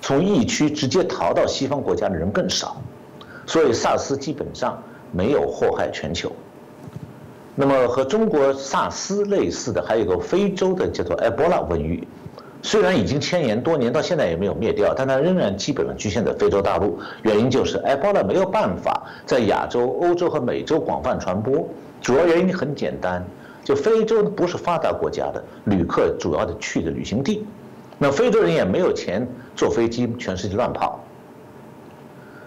[0.00, 2.80] 从疫区直接逃到西方国家的人更少，
[3.44, 6.30] 所以萨斯基本上没有祸害全球。
[7.54, 12.06] 那么和中国萨斯类似的，还有一个非洲的叫做埃博拉瘟疫，
[12.62, 16.98] 虽然已经迁延多年，到现在也没有灭掉，但它仍然基本上局限在非洲大陆。
[17.22, 21.68] 原因就是埃博拉没有办法在亚洲、欧洲和美洲广泛传播。
[22.00, 23.22] 主要原因很简单，
[23.62, 27.44] 就非洲不是发达国家的旅客主要的去的旅行地，
[27.98, 30.98] 那非洲人也没有钱坐飞机全世界乱跑。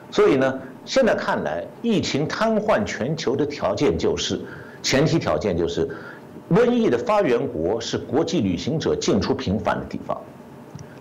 [0.09, 4.39] 所以呢，现在看来，疫情瘫痪全球的条件就是。
[4.83, 5.87] 前提条件就是，
[6.51, 10.19] 瘟疫的发源国是国际旅行者进出频繁的地方。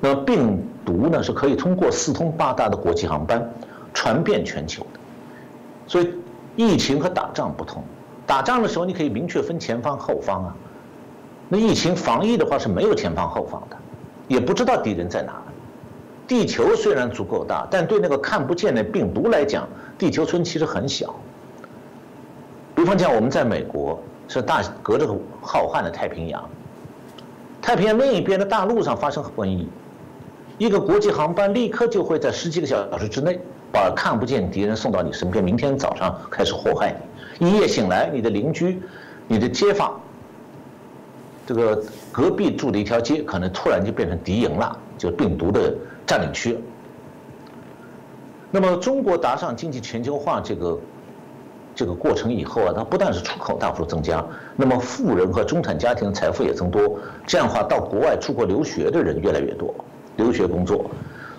[0.00, 3.44] 那病毒呢是可以通过四通八达的国际航班
[3.92, 5.00] 传遍全球的。
[5.88, 6.14] 所以
[6.54, 7.82] 疫情和打仗不同，
[8.24, 10.54] 打仗的时候你可以明确分前方后方啊。
[11.48, 13.76] 那疫情防疫的话是没有前方后方的，
[14.28, 15.42] 也不知道敌人在哪。
[16.32, 19.68] 地球虽然足够大，但对那个看不见的病毒来讲，
[19.98, 21.14] 地球村其实很小。
[22.74, 26.42] 比方讲，我们在美国是大隔着个浩瀚的太平洋，
[27.60, 29.68] 太平洋另一边的大陆上发生瘟疫，
[30.56, 33.38] 一个国际航班立刻就会在十几个小时之内
[33.70, 36.96] 把看不见敌人送到你身边，明天早上开始祸害
[37.38, 37.50] 你。
[37.50, 38.80] 一夜醒来，你的邻居、
[39.28, 40.00] 你的街坊、
[41.46, 45.74] 这个隔壁住的一条街，可能突然就变成敌营了，就病毒的
[46.12, 46.58] 占领区。
[48.50, 50.78] 那么，中国搭上经济全球化这个。
[51.74, 54.22] 这个过程以后啊，它不但是出口大幅度增加，
[54.56, 56.98] 那么富人和中产家庭财富也增多。
[57.26, 59.74] 这样的话，到国外出国留学的人越来越多，
[60.16, 60.84] 留学工作，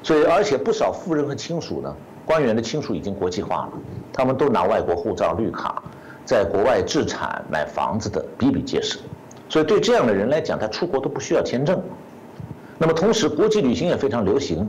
[0.02, 3.74] 所以而且不少富人和亲属呢，官员的亲属已经国际化了，
[4.12, 5.84] 他们都拿外国护照、绿卡，
[6.26, 8.98] 在国外置产、买房子的比比皆是。
[9.48, 11.80] 所以对这样的人来讲，他出国都不需要签证。
[12.78, 14.68] 那么同时，国际旅行也非常流行，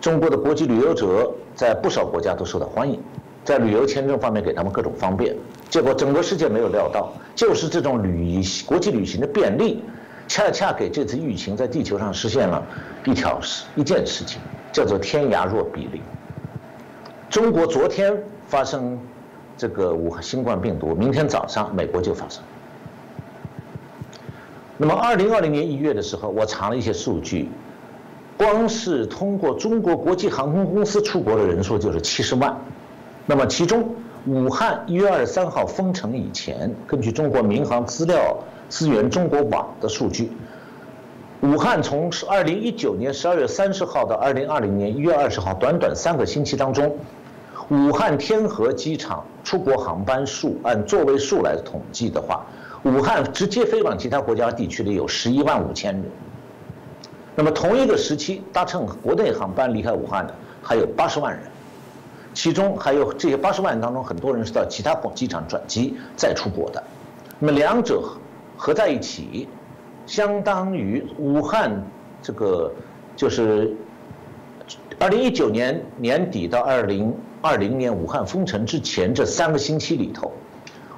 [0.00, 3.00] 中国的国际旅游者在不少国家都受到欢迎。
[3.42, 5.34] 在旅游签证方面给他们各种方便，
[5.70, 9.82] 结果整个世界没有料到，就是这种旅国际旅行的便利，
[10.28, 12.62] 恰恰给这次疫情在地球上实现了
[13.06, 14.38] 一条事一件事情，
[14.70, 16.02] 叫做天涯若比邻。
[17.30, 18.98] 中国昨天发生
[19.56, 22.42] 这个武汉新冠病毒，明天早上美国就发生。
[24.82, 27.50] 那么，二零二零年一月的时候，我查了一些数据，
[28.38, 32.56] 光是通过中国国际航空公司出国的人数就是七十万。
[33.26, 33.94] 那么，其中
[34.26, 38.34] 武汉一月二十三号封城以前，根据中国民航资料
[38.70, 40.32] 资源中国网的数据，
[41.42, 46.96] 武汉从二零一九年十二月三十号到二零二零年一月二十号，短短三个星期当中，
[47.68, 52.46] 武汉天河机场出国航班数按座位数来统计的话，
[52.84, 56.04] 武汉直接飞往其他国家地区的有十一万五千人。
[57.36, 61.42] 那么同一个时期搭乘国内航班离开武汉的还有八十万人。
[62.32, 66.82] 其中还有这些八十万人当中，很多人是到其他机场转机再出国的。
[67.40, 68.02] 那么两者
[68.56, 69.48] 合在一起，
[70.06, 71.84] 相当于武汉
[72.22, 72.72] 这个
[73.16, 73.74] 就是
[75.00, 77.12] 二零一九年年底到二零
[77.42, 80.32] 二零年武汉封城之前这三个星期里头，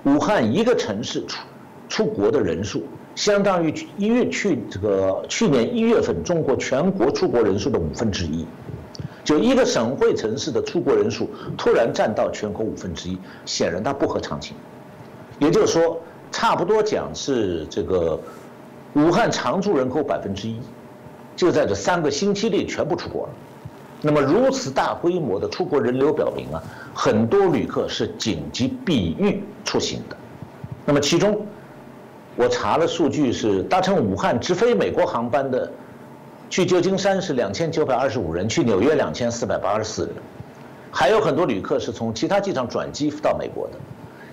[0.05, 1.39] 武汉一个城市出
[1.93, 2.83] 出国的人数，
[3.15, 8.47] 相当于一月去这个去年一月份中国全国出国人数的五分之一。
[9.23, 14.57] 就一个省会城市的出国人数突然占到全国五分之一，显然它不合常情。
[15.39, 16.01] 也就是说，
[16.31, 18.19] 差不多讲是这个
[18.95, 20.59] 武汉常住人口百分之一，
[21.37, 23.35] 就在这三个星期内全部出国了。
[24.01, 26.63] 那么如此大规模的出国人流表明啊，
[26.95, 30.17] 很多旅客是紧急避孕出行的。
[30.85, 31.47] 那么其中，
[32.43, 35.71] 我查了数据是搭乘武汉直飞美国航班的。
[36.51, 40.15] 去旧金山是两千九百二十五人，去纽约两千四百八十四人，
[40.91, 43.75] 还有很多旅客是从其他机场转机到美国的。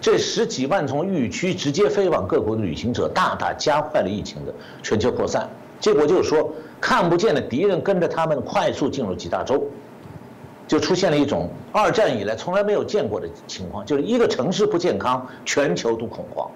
[0.01, 4.51] 这十几万从疫区直接飞往各国的旅行者，大大加快了疫情的
[4.81, 5.47] 全球扩散。
[5.79, 6.51] 结果就是说，
[6.81, 9.63] 看不见的敌人跟着他们快速进入几大洲，
[10.67, 16.49] 就出现了一种二战以来从来没有见过的情况，就是一个城市不健康，全球都恐慌。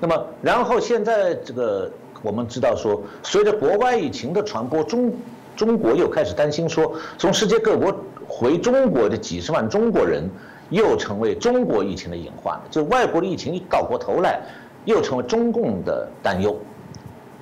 [0.00, 1.90] 那么，然后现在这个。
[2.22, 5.12] 我们知道说，随着国外疫情的传播，中
[5.54, 7.94] 中国又开始担心说，从世界各国
[8.26, 10.28] 回中国的几十万中国人，
[10.70, 12.58] 又成为中国疫情的隐患。
[12.70, 14.40] 就外国的疫情一倒过头来，
[14.86, 16.58] 又成为中共的担忧。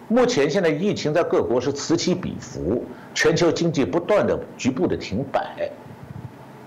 [0.09, 2.85] 目前现在疫情在各国是此起彼伏，
[3.15, 5.71] 全球经济不断的局部的停摆。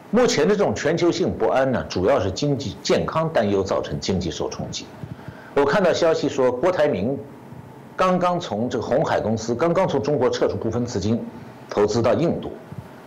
[0.10, 4.86] 目前的这种全球性不安呢，主要是经济健康担忧造成经济受冲击。
[5.58, 7.18] 我看到消息说，郭台铭
[7.95, 11.20] 刚刚从这个红海公司刚刚从中国撤出部分资金，
[11.68, 12.51] 投资到印度，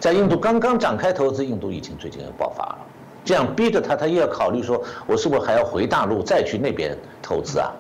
[0.01, 2.79] 在印度刚刚展开投资，印度疫情最近又爆发了，
[3.25, 7.71] 这样逼着他，他又要考虑说，我是不是还要回大陆再去那边投资啊？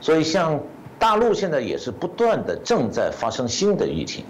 [0.00, 0.58] 所以，像
[0.98, 4.24] 大陆现在也是不断的正在发生新的疫情，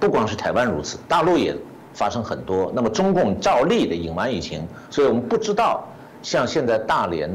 [0.00, 1.56] 不光是台湾如此，大陆也。
[1.92, 5.84] 发生很多，那么中共照例的隐瞒疫情，所以我们不知道，
[6.22, 7.28] 像现在大连，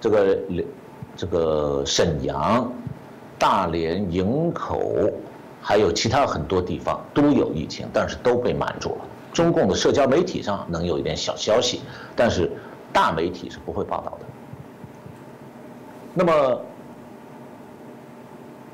[0.00, 0.38] 这个
[1.16, 2.72] 这个沈阳、
[3.38, 5.10] 大连、营口，
[5.60, 9.04] 还有其他很多地方都有疫情，但是都被瞒住了。
[9.32, 11.80] 中共的社交媒体上能有一点小消息，
[12.14, 12.50] 但是
[12.92, 14.26] 大媒体是不会报道的。
[16.14, 16.60] 那么。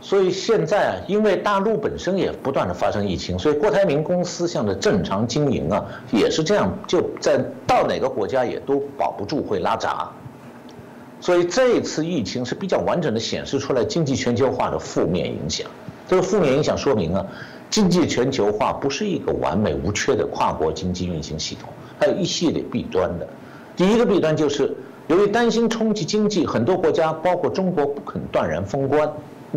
[0.04, 10.10] 所以现在啊，因为大陆本身也不断的发生疫情，所以郭台铭公司像的正常经营啊，也是这样，就在到哪个国家也都保不住会拉闸。
[11.22, 15.66] 所以这一次疫情是比较完整的显示出来经济全球化的负面影响。
[16.06, 17.24] 这个负面影响说明啊，
[17.70, 23.26] 经济全球化不是一个完美无缺的跨国经济运行系统，还有一系列弊端的。
[23.74, 29.10] 第一个弊端就是，由于担心冲击经济，很多国家包括中国不肯断然封关。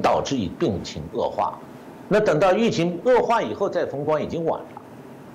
[0.03, 1.57] 导致以病情恶化，
[2.09, 4.81] 那等到疫情恶化以后再封关已经晚了。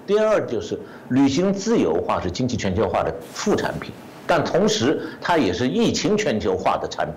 [0.07, 0.78] 第二就是
[1.09, 3.91] 旅行自由化是经济全球化的副产品，
[4.31, 7.09] 但同时它也是疫情全球化的产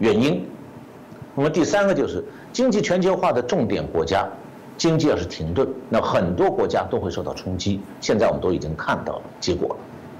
[0.00, 0.44] 原因。
[1.36, 4.28] 那么第三个就是经济全球化的重点国家，
[4.76, 7.80] 经济要是停顿，那很多国家都会受到冲击。
[8.00, 9.76] 现在我们都已经看到了结果了。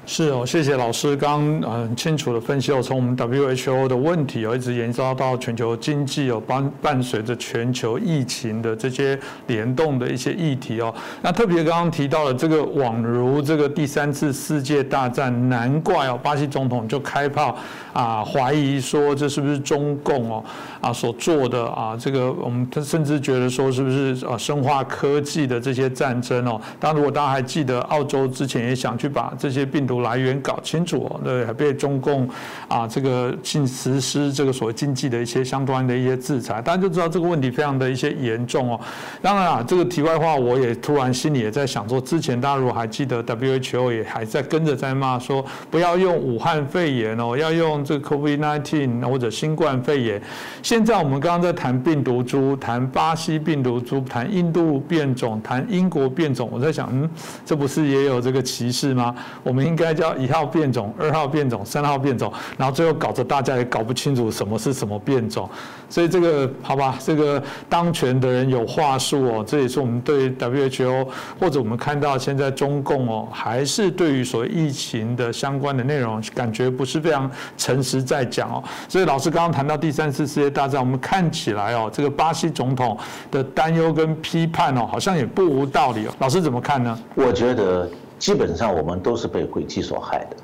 [0.09, 17.59] 是哦，谢谢老师刚很清楚的分析哦，从我们 WHO 的问题哦，一直延烧到全球经济哦，伴伴随着全球疫情的这些联动的一些议题哦，那特别刚刚提到了这个宛如这个第三次世界大战，难怪哦，巴西总统就开炮
[17.93, 20.45] 啊，怀疑说这是不是中共哦
[20.81, 29.96] 啊所做的啊，这个我们他甚至觉得说是不是啊生化科技的这些战争哦，当如果大家还记得，澳洲之前也想去把这些病毒。
[30.01, 32.29] 来源搞清楚哦，对，还被中共
[32.69, 38.81] 啊这个进实施这个所谓经济的一些相关的一些制裁，大家就知道这个问题非常的一些严重哦。
[39.23, 50.21] 当然啊，这个题外话，我也突然心里也在想说，之前大家如果还记得 WHO 也还在跟着在骂说，不要用武汉肺炎哦，要用这个 COVID-19 或者新冠肺炎。
[50.63, 57.09] 现在我们刚刚在谈病毒株，谈巴西病毒株，谈印度变种，谈英国变种，我在想，嗯，
[57.47, 59.15] 这不是也有这个歧视吗？
[59.43, 59.86] 我们应该。
[59.87, 65.49] 该叫一号变种、二号变种、三号变种，然后最后搞得大家也搞不清楚什么是什么变种，
[65.89, 71.07] 所以这个好吧，这个当权的人有话术哦，这也是我们对 WHO
[71.39, 78.63] 或者我们看到现在中共哦，还是对于所谓疫情的相关的内容，感觉不是非常诚实在讲哦。
[78.89, 82.99] 所以老师刚刚谈到第三次世界大战，我们看起来哦，这个巴西总统
[83.31, 86.11] 的担忧跟批判哦，好像也不无道理哦。
[86.19, 86.99] 老师怎么看呢？
[87.15, 87.89] 我觉得。
[88.19, 90.37] 基本上我们都是被诡计所害的。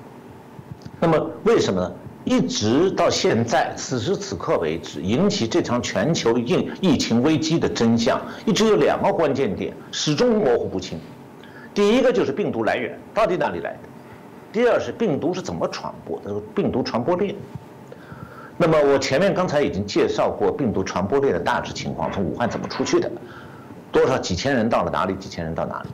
[1.00, 1.92] 那么为什么呢？
[2.24, 11.00] 一直到现在，此时此刻为止，引起这场全球疫疫情危机的真相，一直有两个关键点始终模糊不清。
[11.74, 13.78] 第一个就是病毒来源到底哪里来的，
[14.52, 17.34] 第二是病毒是怎么传播的，病毒传播链。
[18.56, 23.10] 那么我前面刚才已经介绍过病毒传播链的大致情况，从武汉怎么出去的，
[23.90, 25.88] 多少几千人到了哪里，几千人到哪里。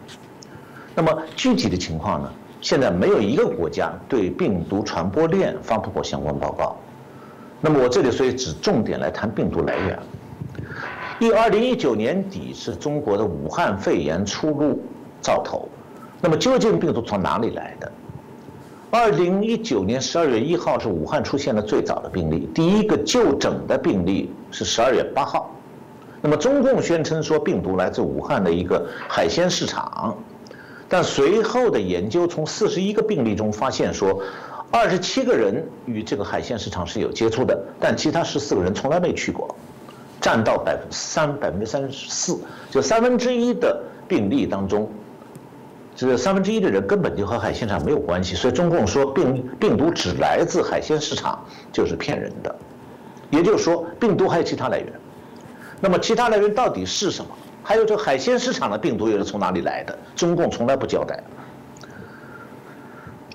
[0.99, 2.28] 那么具体的情况呢？
[2.61, 6.76] 现在没有一个国家对病毒传播链发布过相关报告。
[7.61, 9.96] 那么我这里所以只重点来谈病毒来源。
[11.20, 14.76] 一二零一九年底是中国的武汉肺炎初露
[15.22, 15.68] 兆头。
[16.20, 17.92] 那么究竟病毒从哪里来的？
[18.90, 25.49] 二零一九年十二月一号是武汉出现的最早的病例，第一个就诊的病例是十二月八号。
[26.20, 30.18] 那么中共宣称说病毒来自武汉的一个海鲜市场。
[30.89, 34.22] 但随后的研究从四十一个病例中发现说，
[34.70, 39.55] 二十七个人与这个海鲜市场是有接触的，但其他十四个人从来没去过，
[40.20, 42.39] 占到百分三百分之三十四，
[42.70, 44.91] 就三分之一的病例当中，
[45.95, 52.55] 这三分之一的人根本就和海鲜市场没有关系，所以中共说病病毒只来自海鲜市场就是骗人的，
[53.28, 54.91] 也就是说病毒还有其他来源，
[55.80, 57.30] 那么其他来源到底是什么？
[57.68, 59.98] 还有这海鲜市场的病毒又是从哪里来的？
[60.16, 61.22] 中共从来不交代。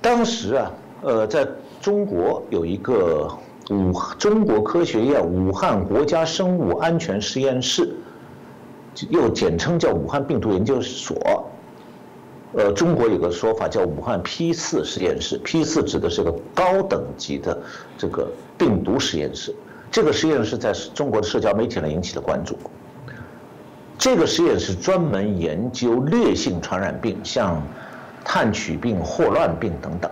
[0.01, 0.71] 当时啊，
[1.03, 1.47] 呃，在
[1.79, 3.31] 中国有一个
[3.69, 7.93] 武中国科学院武汉国家生物安全实验室，
[9.11, 11.15] 又简称叫武汉病毒研究所。
[12.53, 17.55] 呃，中国有个说法叫武汉 P 四实验室，P 四指的是个高等级的
[17.99, 18.27] 这个
[18.57, 19.53] 病毒实验室。
[19.91, 22.57] 这个实验室在中国的社交媒体上引起了关注。
[23.97, 27.61] 这个实验室专门研究烈性传染病，像
[28.23, 30.11] 炭疽病、霍乱病等等。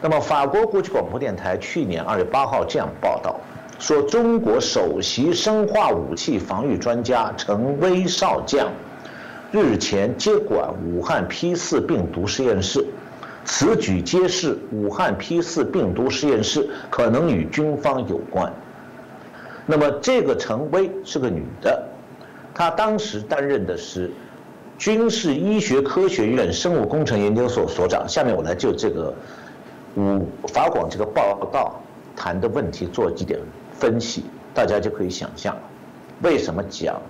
[0.00, 3.40] 那么，法国国际广播电台去年二月八号这样报道
[3.78, 8.68] 说，中国首席生化武器防御专家陈威少将。
[9.52, 12.82] 日前接管武汉 P 四病毒实验室，
[13.44, 18.50] 此举揭示武汉 P 四病毒实验室可能与军方有关。
[19.66, 21.86] 那么这个陈薇是个女的，
[22.54, 24.10] 他当时担任的是
[24.78, 28.08] 军事医学科学院生物工程研究所所长。
[28.08, 29.14] 下面我来就这个
[29.96, 31.80] 武法广这个报道
[32.14, 33.38] 谈的问题做几点
[33.72, 35.56] 分析，大家就可以想象
[36.22, 37.00] 为什么讲。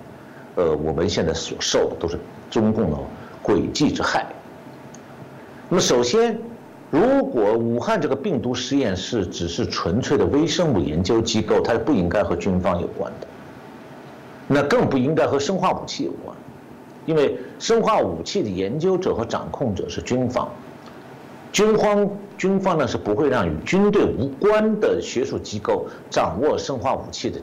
[0.55, 2.19] 呃，我们现在所受的都是
[2.51, 2.97] 中共的
[3.43, 4.27] 诡计之害。
[5.71, 6.39] 那么，首先，
[6.91, 13.27] 如果武汉这个病毒实验室只是纯粹的微生物研究机构，它不应该和军方有关的。
[14.53, 16.37] 那更不应该和生化武器有关，
[17.07, 20.49] 因为生化武器的研究者和掌控者是军方。
[21.53, 27.41] 军方军方呢是不会让与军队无关的学术机构掌握生化武器的。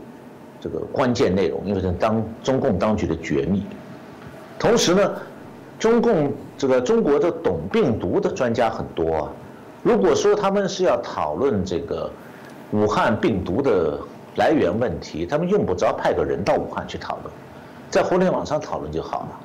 [0.62, 3.64] 这个关键内容，因为是当中共当局的绝密。
[4.58, 5.14] 同时呢，
[5.80, 9.32] 中共这个中国的懂病毒的专家很多啊。
[9.84, 12.12] 如果说他们是要讨论这个
[12.72, 13.98] 武汉病毒的
[14.40, 17.26] 来源问题，他们用不着派个人到武汉去讨论，
[17.92, 19.40] 在互联网上讨论就好了。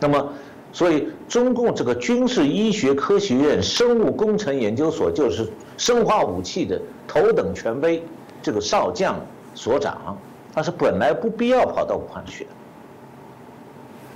[0.00, 0.32] 那么，
[0.72, 5.46] 所以中共这个军事医学科学院生物工程研究所就是
[5.76, 8.02] 生化武器的头等权威，
[8.40, 9.20] 这个少将
[9.54, 10.16] 所长。
[10.54, 12.50] 他是本来不必要跑到武汉去的。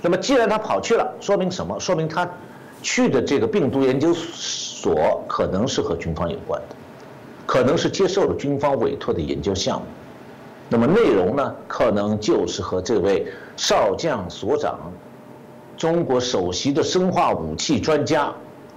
[0.01, 1.79] 那么既然他跑去了，说明什么？
[1.79, 2.29] 说明他
[2.81, 6.75] 去的这个病毒研究所可能是和军方有关的，
[7.47, 9.85] 可能是接受了军方委托的研究项目。
[10.69, 13.25] 那么内容呢，可能就是和这位
[13.55, 14.93] 少将所长、
[15.75, 18.31] 中国首席的生化武器专家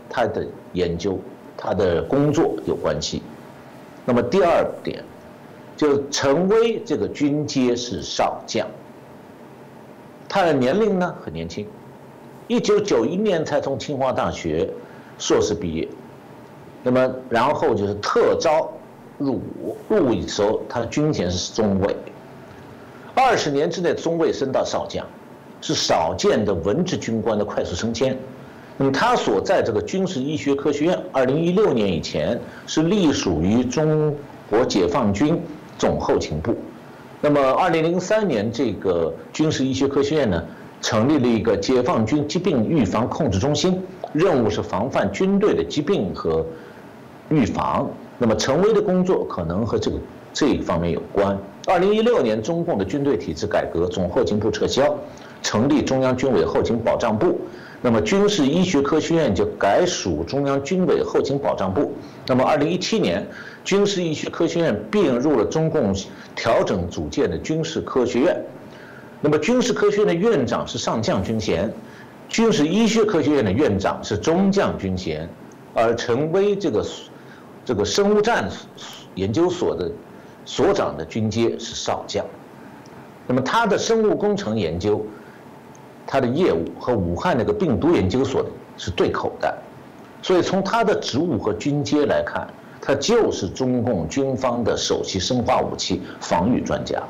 [0.08, 1.18] 他的研究、
[1.54, 3.20] 他的工作有关系。
[4.06, 5.04] 那么第二点。
[5.76, 8.68] 就陈威这个军阶是少将，
[10.28, 11.66] 他的年龄呢很年轻，
[12.48, 14.68] 一九九一年才从清华大学
[15.16, 15.88] 硕士毕业，
[16.83, 18.70] 那么然后就是特招
[19.18, 21.97] 入伍，入伍的时候他的军衔是中尉，
[23.14, 25.07] 二十年之内中尉升到少将，
[25.61, 28.16] 是少见的文职军官的快速升迁。
[28.76, 34.14] 那么他所在这个军事医学科学院，二零一六年以前是隶属于中
[34.49, 35.41] 国解放军。
[35.78, 36.55] 总后勤部，
[37.22, 40.45] 那么二零零三年，这个军事医学科学院呢，
[40.83, 46.45] 成立了一个解放军疾病预防控制中心，任务是防范军队的疾病和
[47.31, 47.91] 预防。
[48.18, 49.97] 那么陈威的工作可能和这个
[50.35, 51.37] 这一方面有关。
[51.66, 54.95] 二零一六年，中共的军队体制改革，总后勤部撤销，
[55.43, 57.41] 成立中央军委后勤保障部。
[57.83, 61.95] 那么军事医学科学院就改属中央军委后勤保障部。
[62.26, 63.26] 那么二零一七年，
[63.64, 65.95] 军事医学科学院并入了中共
[66.37, 68.37] 调整组建的军事科学院。
[69.22, 71.72] 那么军事科学院的院长是上将军衔，
[72.28, 75.28] 军事医学科学院的院长是中将军衔，
[75.72, 76.85] 而陈威这个
[77.64, 78.48] 这个生物战
[79.14, 79.90] 研究所的
[80.44, 82.24] 所长的军阶是少将。
[83.26, 85.04] 那么他的生物工程研究。
[86.06, 88.44] 他的业务和武汉那个病毒研究所
[88.76, 89.56] 是对口的，
[90.22, 92.48] 所以从他的职务和军阶来看，
[92.80, 97.00] 他就是中共军方的首席生化武器防御专家。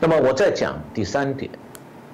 [0.00, 1.48] 那么我再讲第三点，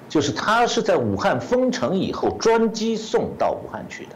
[0.07, 4.15] 就是他是在武汉封城以后专机送到武汉去的，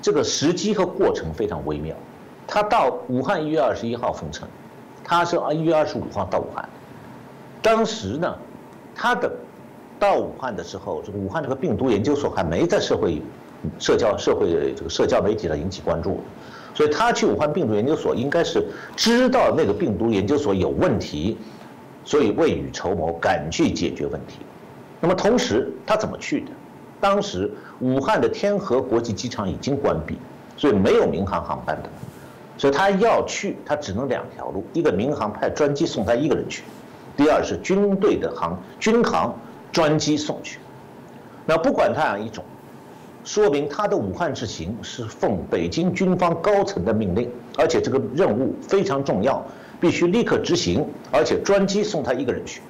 [0.00, 1.94] 这个时机和过程非常微妙。
[2.50, 4.48] 他到武汉一月二十一号封城，
[5.04, 6.68] 他是一月二十五号到武汉，
[7.62, 8.36] 当时呢，
[8.94, 9.30] 他的。
[10.00, 13.20] 到武汉的时候，这个武汉这个病毒研究所还没在社会、
[13.78, 16.20] 社交、社会这个社交媒体上引起关注，
[16.72, 21.36] 所以他去武汉病毒研究所应该是知道那个病毒研究所有问题，
[22.02, 24.38] 所以未雨绸缪，赶去解决问题。
[25.02, 26.50] 那么同时他怎么去的？
[26.98, 30.16] 当时武汉的天河国际机场已经关闭，
[30.56, 31.90] 所以没有民航航班的，
[32.60, 36.60] 所以他要去，他只能两条路：一个民航派专机送他一个人去；
[37.16, 39.34] 第二是军队的航军航。
[39.72, 40.58] 专机送去，
[41.46, 42.42] 那不管他哪一种，
[43.22, 49.40] 说明他的武汉之行是奉北京军方高层的命令，而且这个任务非常重要，
[49.78, 52.60] 必须立刻执行，而且专机送他一个人去。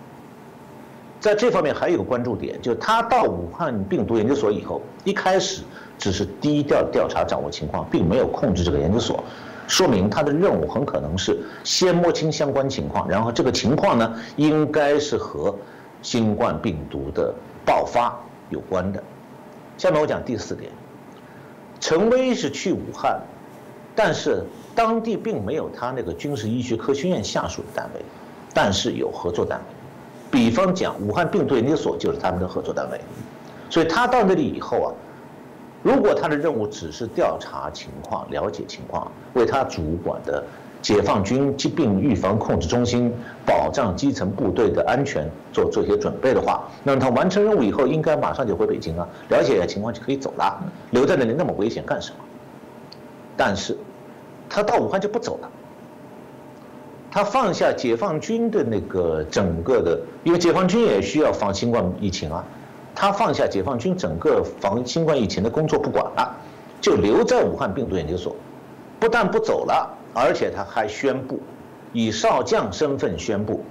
[1.19, 5.63] 在这方面还有一个关注点，就是他到武汉病毒研究所以后，一开始
[5.97, 9.25] 只是低调调查掌握情况，并没有控制这个研究所，
[9.71, 15.57] 说明他的任务很可能是先摸清相关情况，然后这个情况呢，应该是和
[16.03, 17.33] 新冠病毒的
[17.65, 18.19] 爆发
[18.49, 19.01] 有关的。
[19.79, 20.73] 下面我讲第四点，
[21.79, 23.21] 陈薇是去武汉，
[23.95, 24.45] 但是
[24.75, 28.01] 当地并没有他那个军事医学科学院下属的单位，
[28.53, 29.65] 但是有合作单位。
[30.33, 33.01] 比方讲，武汉病毒研究所就是他们的合作单位，
[33.71, 34.91] 所以他到那里以后啊，
[35.83, 40.45] 如果他的任务只是调查情况、了解情况，为他主管的
[40.83, 43.13] 解放军疾病预防控制中心
[43.47, 52.17] 保障基层部队的安全做做一些准备的话，那么他完成任务以后，应该马上就回北京啊，了解一下情况就可以走了，留在那里那么危险干什么？
[53.37, 53.77] 但是，
[54.49, 55.51] 他到武汉就不走了。
[57.11, 62.45] 他放下解放军的那个整个的，因为解放军也需要防新冠疫情啊，
[63.01, 66.37] 他放下解放军整个防新冠疫情的工作不管了，
[66.83, 68.37] 就留在武汉病毒研究所，
[68.99, 71.41] 不但不走了，而且他还宣布，
[71.95, 73.65] 以少将身份宣布，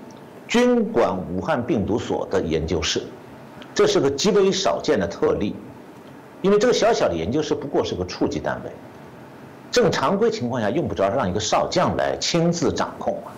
[0.47, 3.03] 军管武汉病毒所的研究室，
[3.71, 5.55] 这是个极为少见的特例，
[6.41, 8.71] 因为这个小小的研究室不过是个处级单位。
[9.69, 13.29] 正常规情况下用不着让一个少将来亲自掌控啊，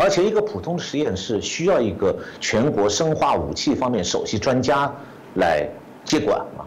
[0.00, 4.90] 而且一个普通的实验室需要一个全国生化武器方面首席专家
[5.34, 5.68] 来
[6.06, 6.64] 接管嘛，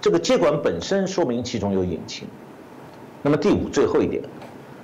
[0.00, 2.28] 这个接管本身说明其中有隐情。
[3.22, 4.22] 那么第五最后一点，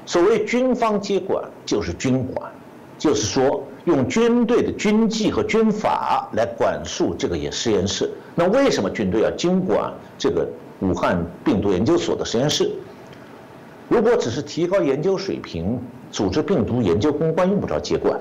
[0.05, 2.51] 所谓军方接管就是军管，
[2.99, 8.11] 就是说用军队的军纪和军法来管束这个也实验室。
[8.35, 10.49] 那为什么军队要经管这个
[10.81, 12.69] 武汉病毒研究所的实验室？
[13.89, 15.79] 如果只是提高研究水平，
[16.13, 18.21] 组织病毒研究攻关用不着接管，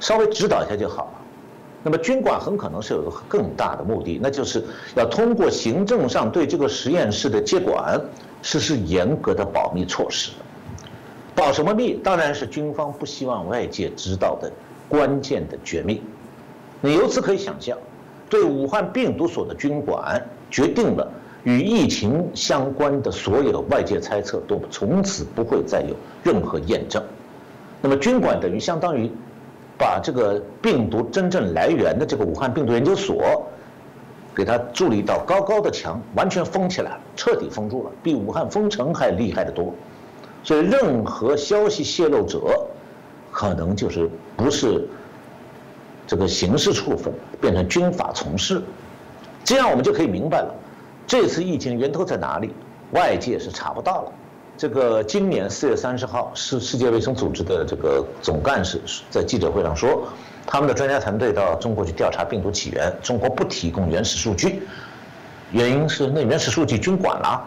[0.00, 1.12] 稍微指导一下就好了。
[1.82, 4.62] 那么军管很可能是有个更大的目的，那就是
[4.96, 8.00] 要通过行政上对这个实验室的接管
[8.42, 10.32] 实施严格的保密措施。
[11.32, 11.94] 保什么密？
[12.02, 14.50] 当然是军方不希望外界知道的
[14.88, 16.02] 关键的绝密。
[16.80, 17.78] 你由此可以想象，
[18.28, 21.08] 对武汉病毒所的军管决定了。
[21.46, 25.94] 与疫情相关的所有外界猜测都从此不会再有
[26.24, 27.00] 任何验证。
[27.80, 29.08] 那么军管等于相当于
[29.78, 33.46] 把这个病毒真正来源的这个武汉病毒研究所，
[34.34, 39.72] 给它筑了一道高高的墙，完全封起来，彻底封住了，比武汉封城还厉害得多。
[40.42, 42.66] 所以任何消息泄露者，
[43.30, 44.84] 可能就是不是
[46.08, 48.60] 这个刑事处分，变成军法从事。
[49.44, 50.52] 这样我们就可以明白了。
[51.06, 52.52] 这次疫情源头在哪里？
[52.90, 54.12] 外界是查不到了。
[54.56, 60.08] 这个今年四月三十号，世世界卫生组织的这个总干事在记者会上说，
[60.44, 64.62] 他们的专家团队到中国去调查病毒起源，中国不提供原始数据，
[65.52, 67.44] 原因是那原始数据军管了。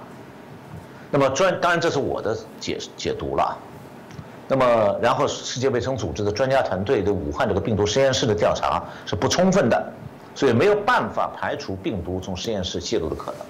[1.12, 3.58] 那么专当然这是我的解解读了。
[4.48, 9.94] 那么然后世界卫生组织的专家团队对武汉这个病毒实验室的调查是不充分的。
[10.40, 13.42] 所以没有办法排除病毒从实验室泄露的可能。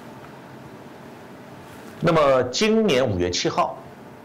[2.00, 3.78] 那么今年五月七号，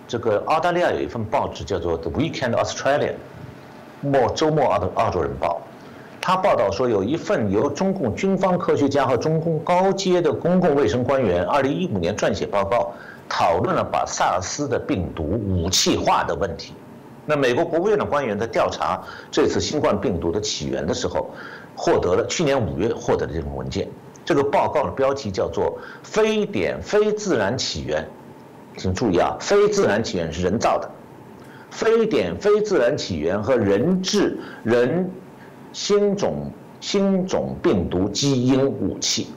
[0.09, 3.12] 这个澳大利亚有一份报纸叫做《The Weekend Australian》，
[4.01, 5.61] 末周末澳澳洲人报，
[6.23, 12.95] 他报道说有一份由中共军方科学家和中共高阶的公共卫生官员二零一五年撰写报告，
[13.29, 16.73] 讨论了把萨斯的病毒武器化的问题。
[17.27, 21.29] 那美国国务院的官员在调查这次新冠病毒的起源的时候。
[21.77, 23.89] 获得了去年五月获得的这份文件，
[24.25, 28.07] 这个报告的标题叫做“非典非自然起源”，
[28.77, 30.91] 请注意啊，非自然起源是人造的，
[31.70, 35.11] 非典非自然起源和人质人
[35.72, 36.51] 新种
[36.81, 39.29] 新种病毒基因武器。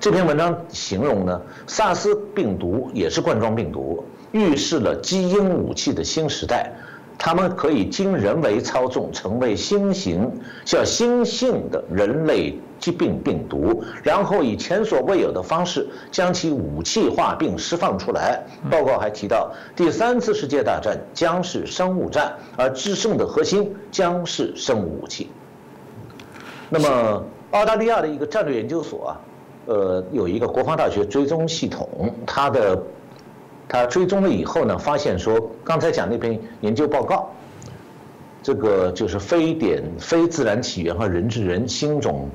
[0.00, 4.02] 这篇文章形容呢，SARS 病毒也是冠状病毒，
[4.32, 6.72] 预示了基因武器的新时代。
[7.22, 10.32] 他们可以经人为操纵，成为新型、
[10.64, 18.42] 叫新性的人类疾病病毒，然后以前所未有的方式将其武器化并释放出来。
[18.70, 25.28] 报告还提到，第三次世界大战将是生物战，而制胜的核心将是生物武器。
[26.70, 29.20] 那么，澳大利亚的一个战略研究所啊，
[29.66, 31.86] 呃，有一个国防大学追踪系统，
[32.26, 32.82] 它的。
[33.72, 37.30] 他追踪了以后呢，发现说，刚才讲那篇研究报告，
[38.42, 42.28] 这个就是非典非自然起源和人质人新种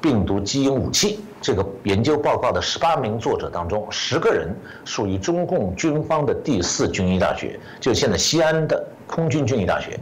[0.00, 4.54] 病毒基因武器这个研究报告的十八名作者当中，十个人
[4.84, 9.98] 属于中共军方的第四军医大学，就现在西安的空军军医大学，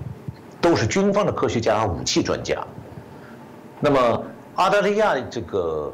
[0.61, 2.63] 都是军方的科学家和武器专家。
[3.81, 4.23] 那么
[4.57, 5.91] 澳大利亚这个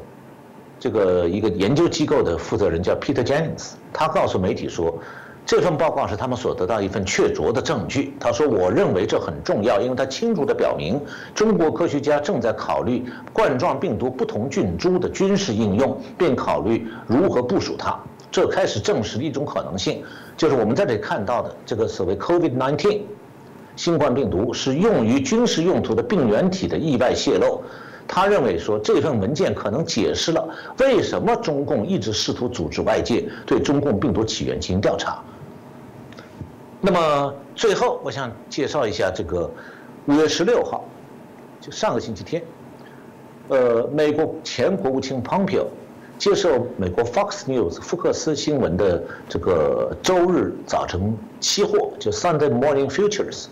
[0.83, 4.93] 这个一个研究机构的负责人叫 Peter Jennings，他告诉媒体说。
[5.45, 8.13] 这份报告是他们所得到一份确凿的证据。
[8.19, 10.99] 他说：“我认为这很重要，因为它清楚地表明，
[11.35, 17.97] 中国科学家正在考虑冠状病毒不同菌株的军事应用，并考虑如何部署它。
[18.29, 20.03] 这开始证实了一种可能性，
[20.35, 23.01] 就是我们在这里看到的这个所谓 COVID-19
[23.77, 27.61] 新冠病毒是用于军事用途的病原体的意外泄露。
[28.07, 30.47] 他认为说，这份文件可能解释了
[30.79, 35.23] 为什么中共一直试图组织外界对中共病毒起源进行调查。”
[36.85, 39.49] 那么最后，我想介绍一下这个
[40.05, 40.83] 五月十六号，
[41.61, 42.43] 就上个星期天，
[43.47, 45.65] 呃，美国前国务卿 Pompeo
[46.17, 53.45] 接受美国 Fox News 福克斯新闻的这个周日早晨期货，就 Sunday Morning Futures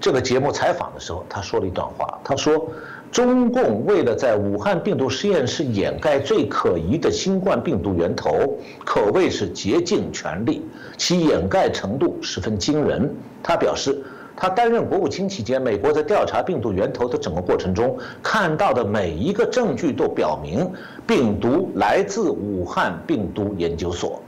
[0.00, 2.68] 这个节目采访的时候，他说了一段话，他说。
[3.12, 10.64] 中共为了在武汉病毒实验室掩盖最可疑的新冠病毒源头，可谓是竭尽全力，
[10.96, 13.12] 其掩盖程度十分惊人。
[13.42, 14.00] 他表示，
[14.36, 20.70] 他担任国务卿期间，美国在调查病毒源头的整个过程中，看到的每一个证据都表明
[21.04, 24.22] 病毒来自武汉病毒研究所。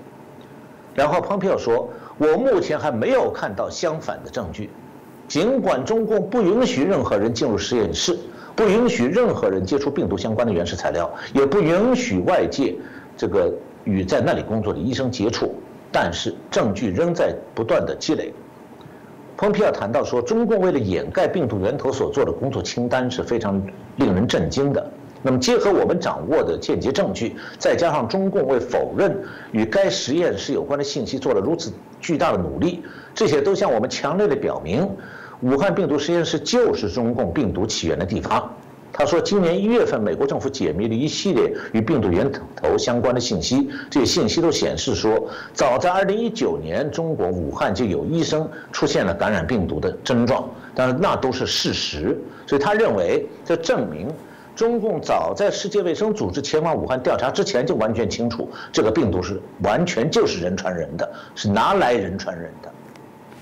[0.93, 4.70] 然后，蓬佩奥说：“我目前还没有看到相反的证据，
[5.28, 8.18] 尽管中共不允许任何人进入实验室。”
[8.55, 12.74] 不允许任何人接触病毒相关的原始材料，也不允许外界
[13.16, 13.53] 这个
[13.84, 15.55] 与在那里工作的医生接触。
[15.94, 18.32] 但是证据仍在不断的积累。
[19.36, 23.61] 蓬皮尔谈到说，中共为了掩盖病毒源头所做的工作清单是非常
[23.96, 24.90] 令人震惊的。
[25.22, 29.14] 那么结合我们掌握的间接证据，再加上中共为否认
[29.53, 32.82] 与该实验室有关的信息做了如此巨大的努力，
[33.14, 34.88] 这些都向我们强烈的表明。
[35.43, 38.49] 武汉病毒实验室就是中共病毒起源的地方。
[38.93, 52.16] 他说，今年一月份，美国政府解密了一系列与病毒源头相关的信息，这些信息都显示说，早在2019年，中国武汉就有医生出现了感染病毒的症状，但是那都是事实。
[52.47, 54.09] 所以他认为，这证明
[54.55, 62.70] 中共早在世界卫生组织前往武汉调查之前就完全清楚，这个病毒是完全就是人传人的，是拿来人传人的。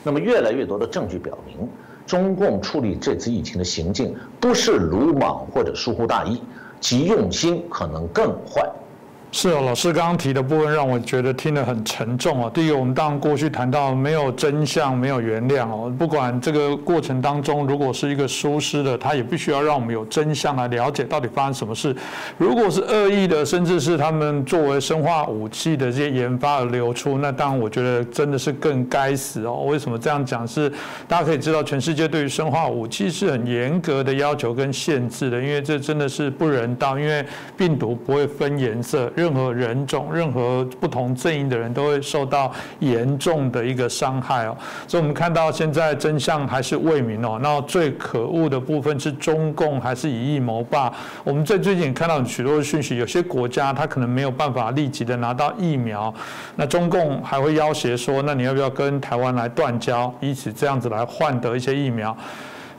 [0.05, 1.69] 那么，越来越多的证据表明。
[2.07, 6.43] 中共处理这次疫情的行径不是鲁莽或者疏忽大意，
[6.81, 8.69] 其用心可能更坏。
[9.33, 12.51] 是哦，老师刚刚提的部分让我觉得听得很沉重哦。
[12.53, 15.93] 第一，我们当然过去谈到没有真相，没有原谅哦。
[15.97, 21.95] 不管这个过程当中如果是一个疏失的，他也必须要让我们有真相来了解到底发生什么事。
[22.39, 29.65] 如果是恶意的，甚至是他们作为生化武器的这些研发而流出，那当然我觉得真的是更该死哦。
[29.67, 30.47] 为什么这样讲？
[30.47, 30.69] 是
[31.07, 37.25] 大家可以知道，全世界对于生化武器是很严格的要求跟限制的，因为这真的是不人道，因为
[37.57, 39.09] 病毒不会分颜色。
[39.21, 44.57] 任何人种、任何不同阵营的人都会受到严重的一个伤害哦。
[44.89, 47.39] 所以，我们看到现在真相还是未明哦。
[47.43, 50.91] 那最可恶的部分是中共还是以疫谋霸？
[51.23, 56.13] 我们在最近看到许多的讯息，有些国家它可能没有办法立即的拿到疫苗，
[56.57, 62.17] 那中共还会要挟说，那你要不要跟台湾来断交，以此这样子来换得一些疫苗？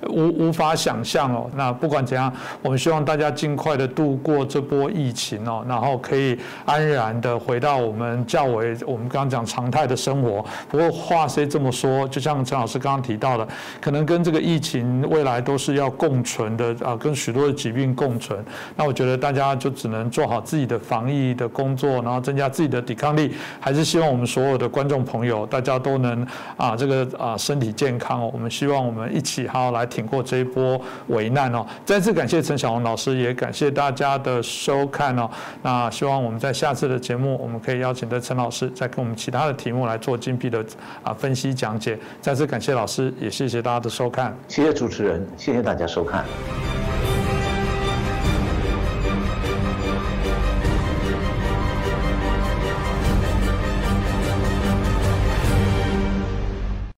[0.09, 2.31] 无无法想象哦，那不管怎样，
[2.61, 10.43] 我们希望大家尽快的度过这波疫情哦，然后可以安然的回到我们较为我们刚刚讲常态的生活。
[10.67, 13.47] 不过话虽这么说，就像陈老师刚刚提到的，
[13.79, 18.43] 可能跟这个疫情未来都是要共存的啊，跟许多的疾病共存。
[18.75, 23.35] 那我觉得大家就只能做好自己的防疫的工作，然后增加自己的抵抗力。
[23.59, 26.25] 还是希望我们所有的观众朋友，大家都能
[26.57, 28.31] 啊这个啊身体健康哦。
[28.33, 29.87] 我们希望我们一起好好来。
[29.91, 31.65] 挺过这一波危难哦！
[31.85, 35.29] 再次感谢陈小红老师，也感谢大家的收看哦。
[35.61, 40.65] 那希望我们在下次的节目，我们可以邀请的陈老师再跟我们其他的题目来做精辟的
[41.03, 41.99] 啊分析讲解。
[42.21, 44.33] 再次感谢老师，也谢谢大家的收看。
[44.47, 46.23] 谢谢主持人，谢谢大家收看。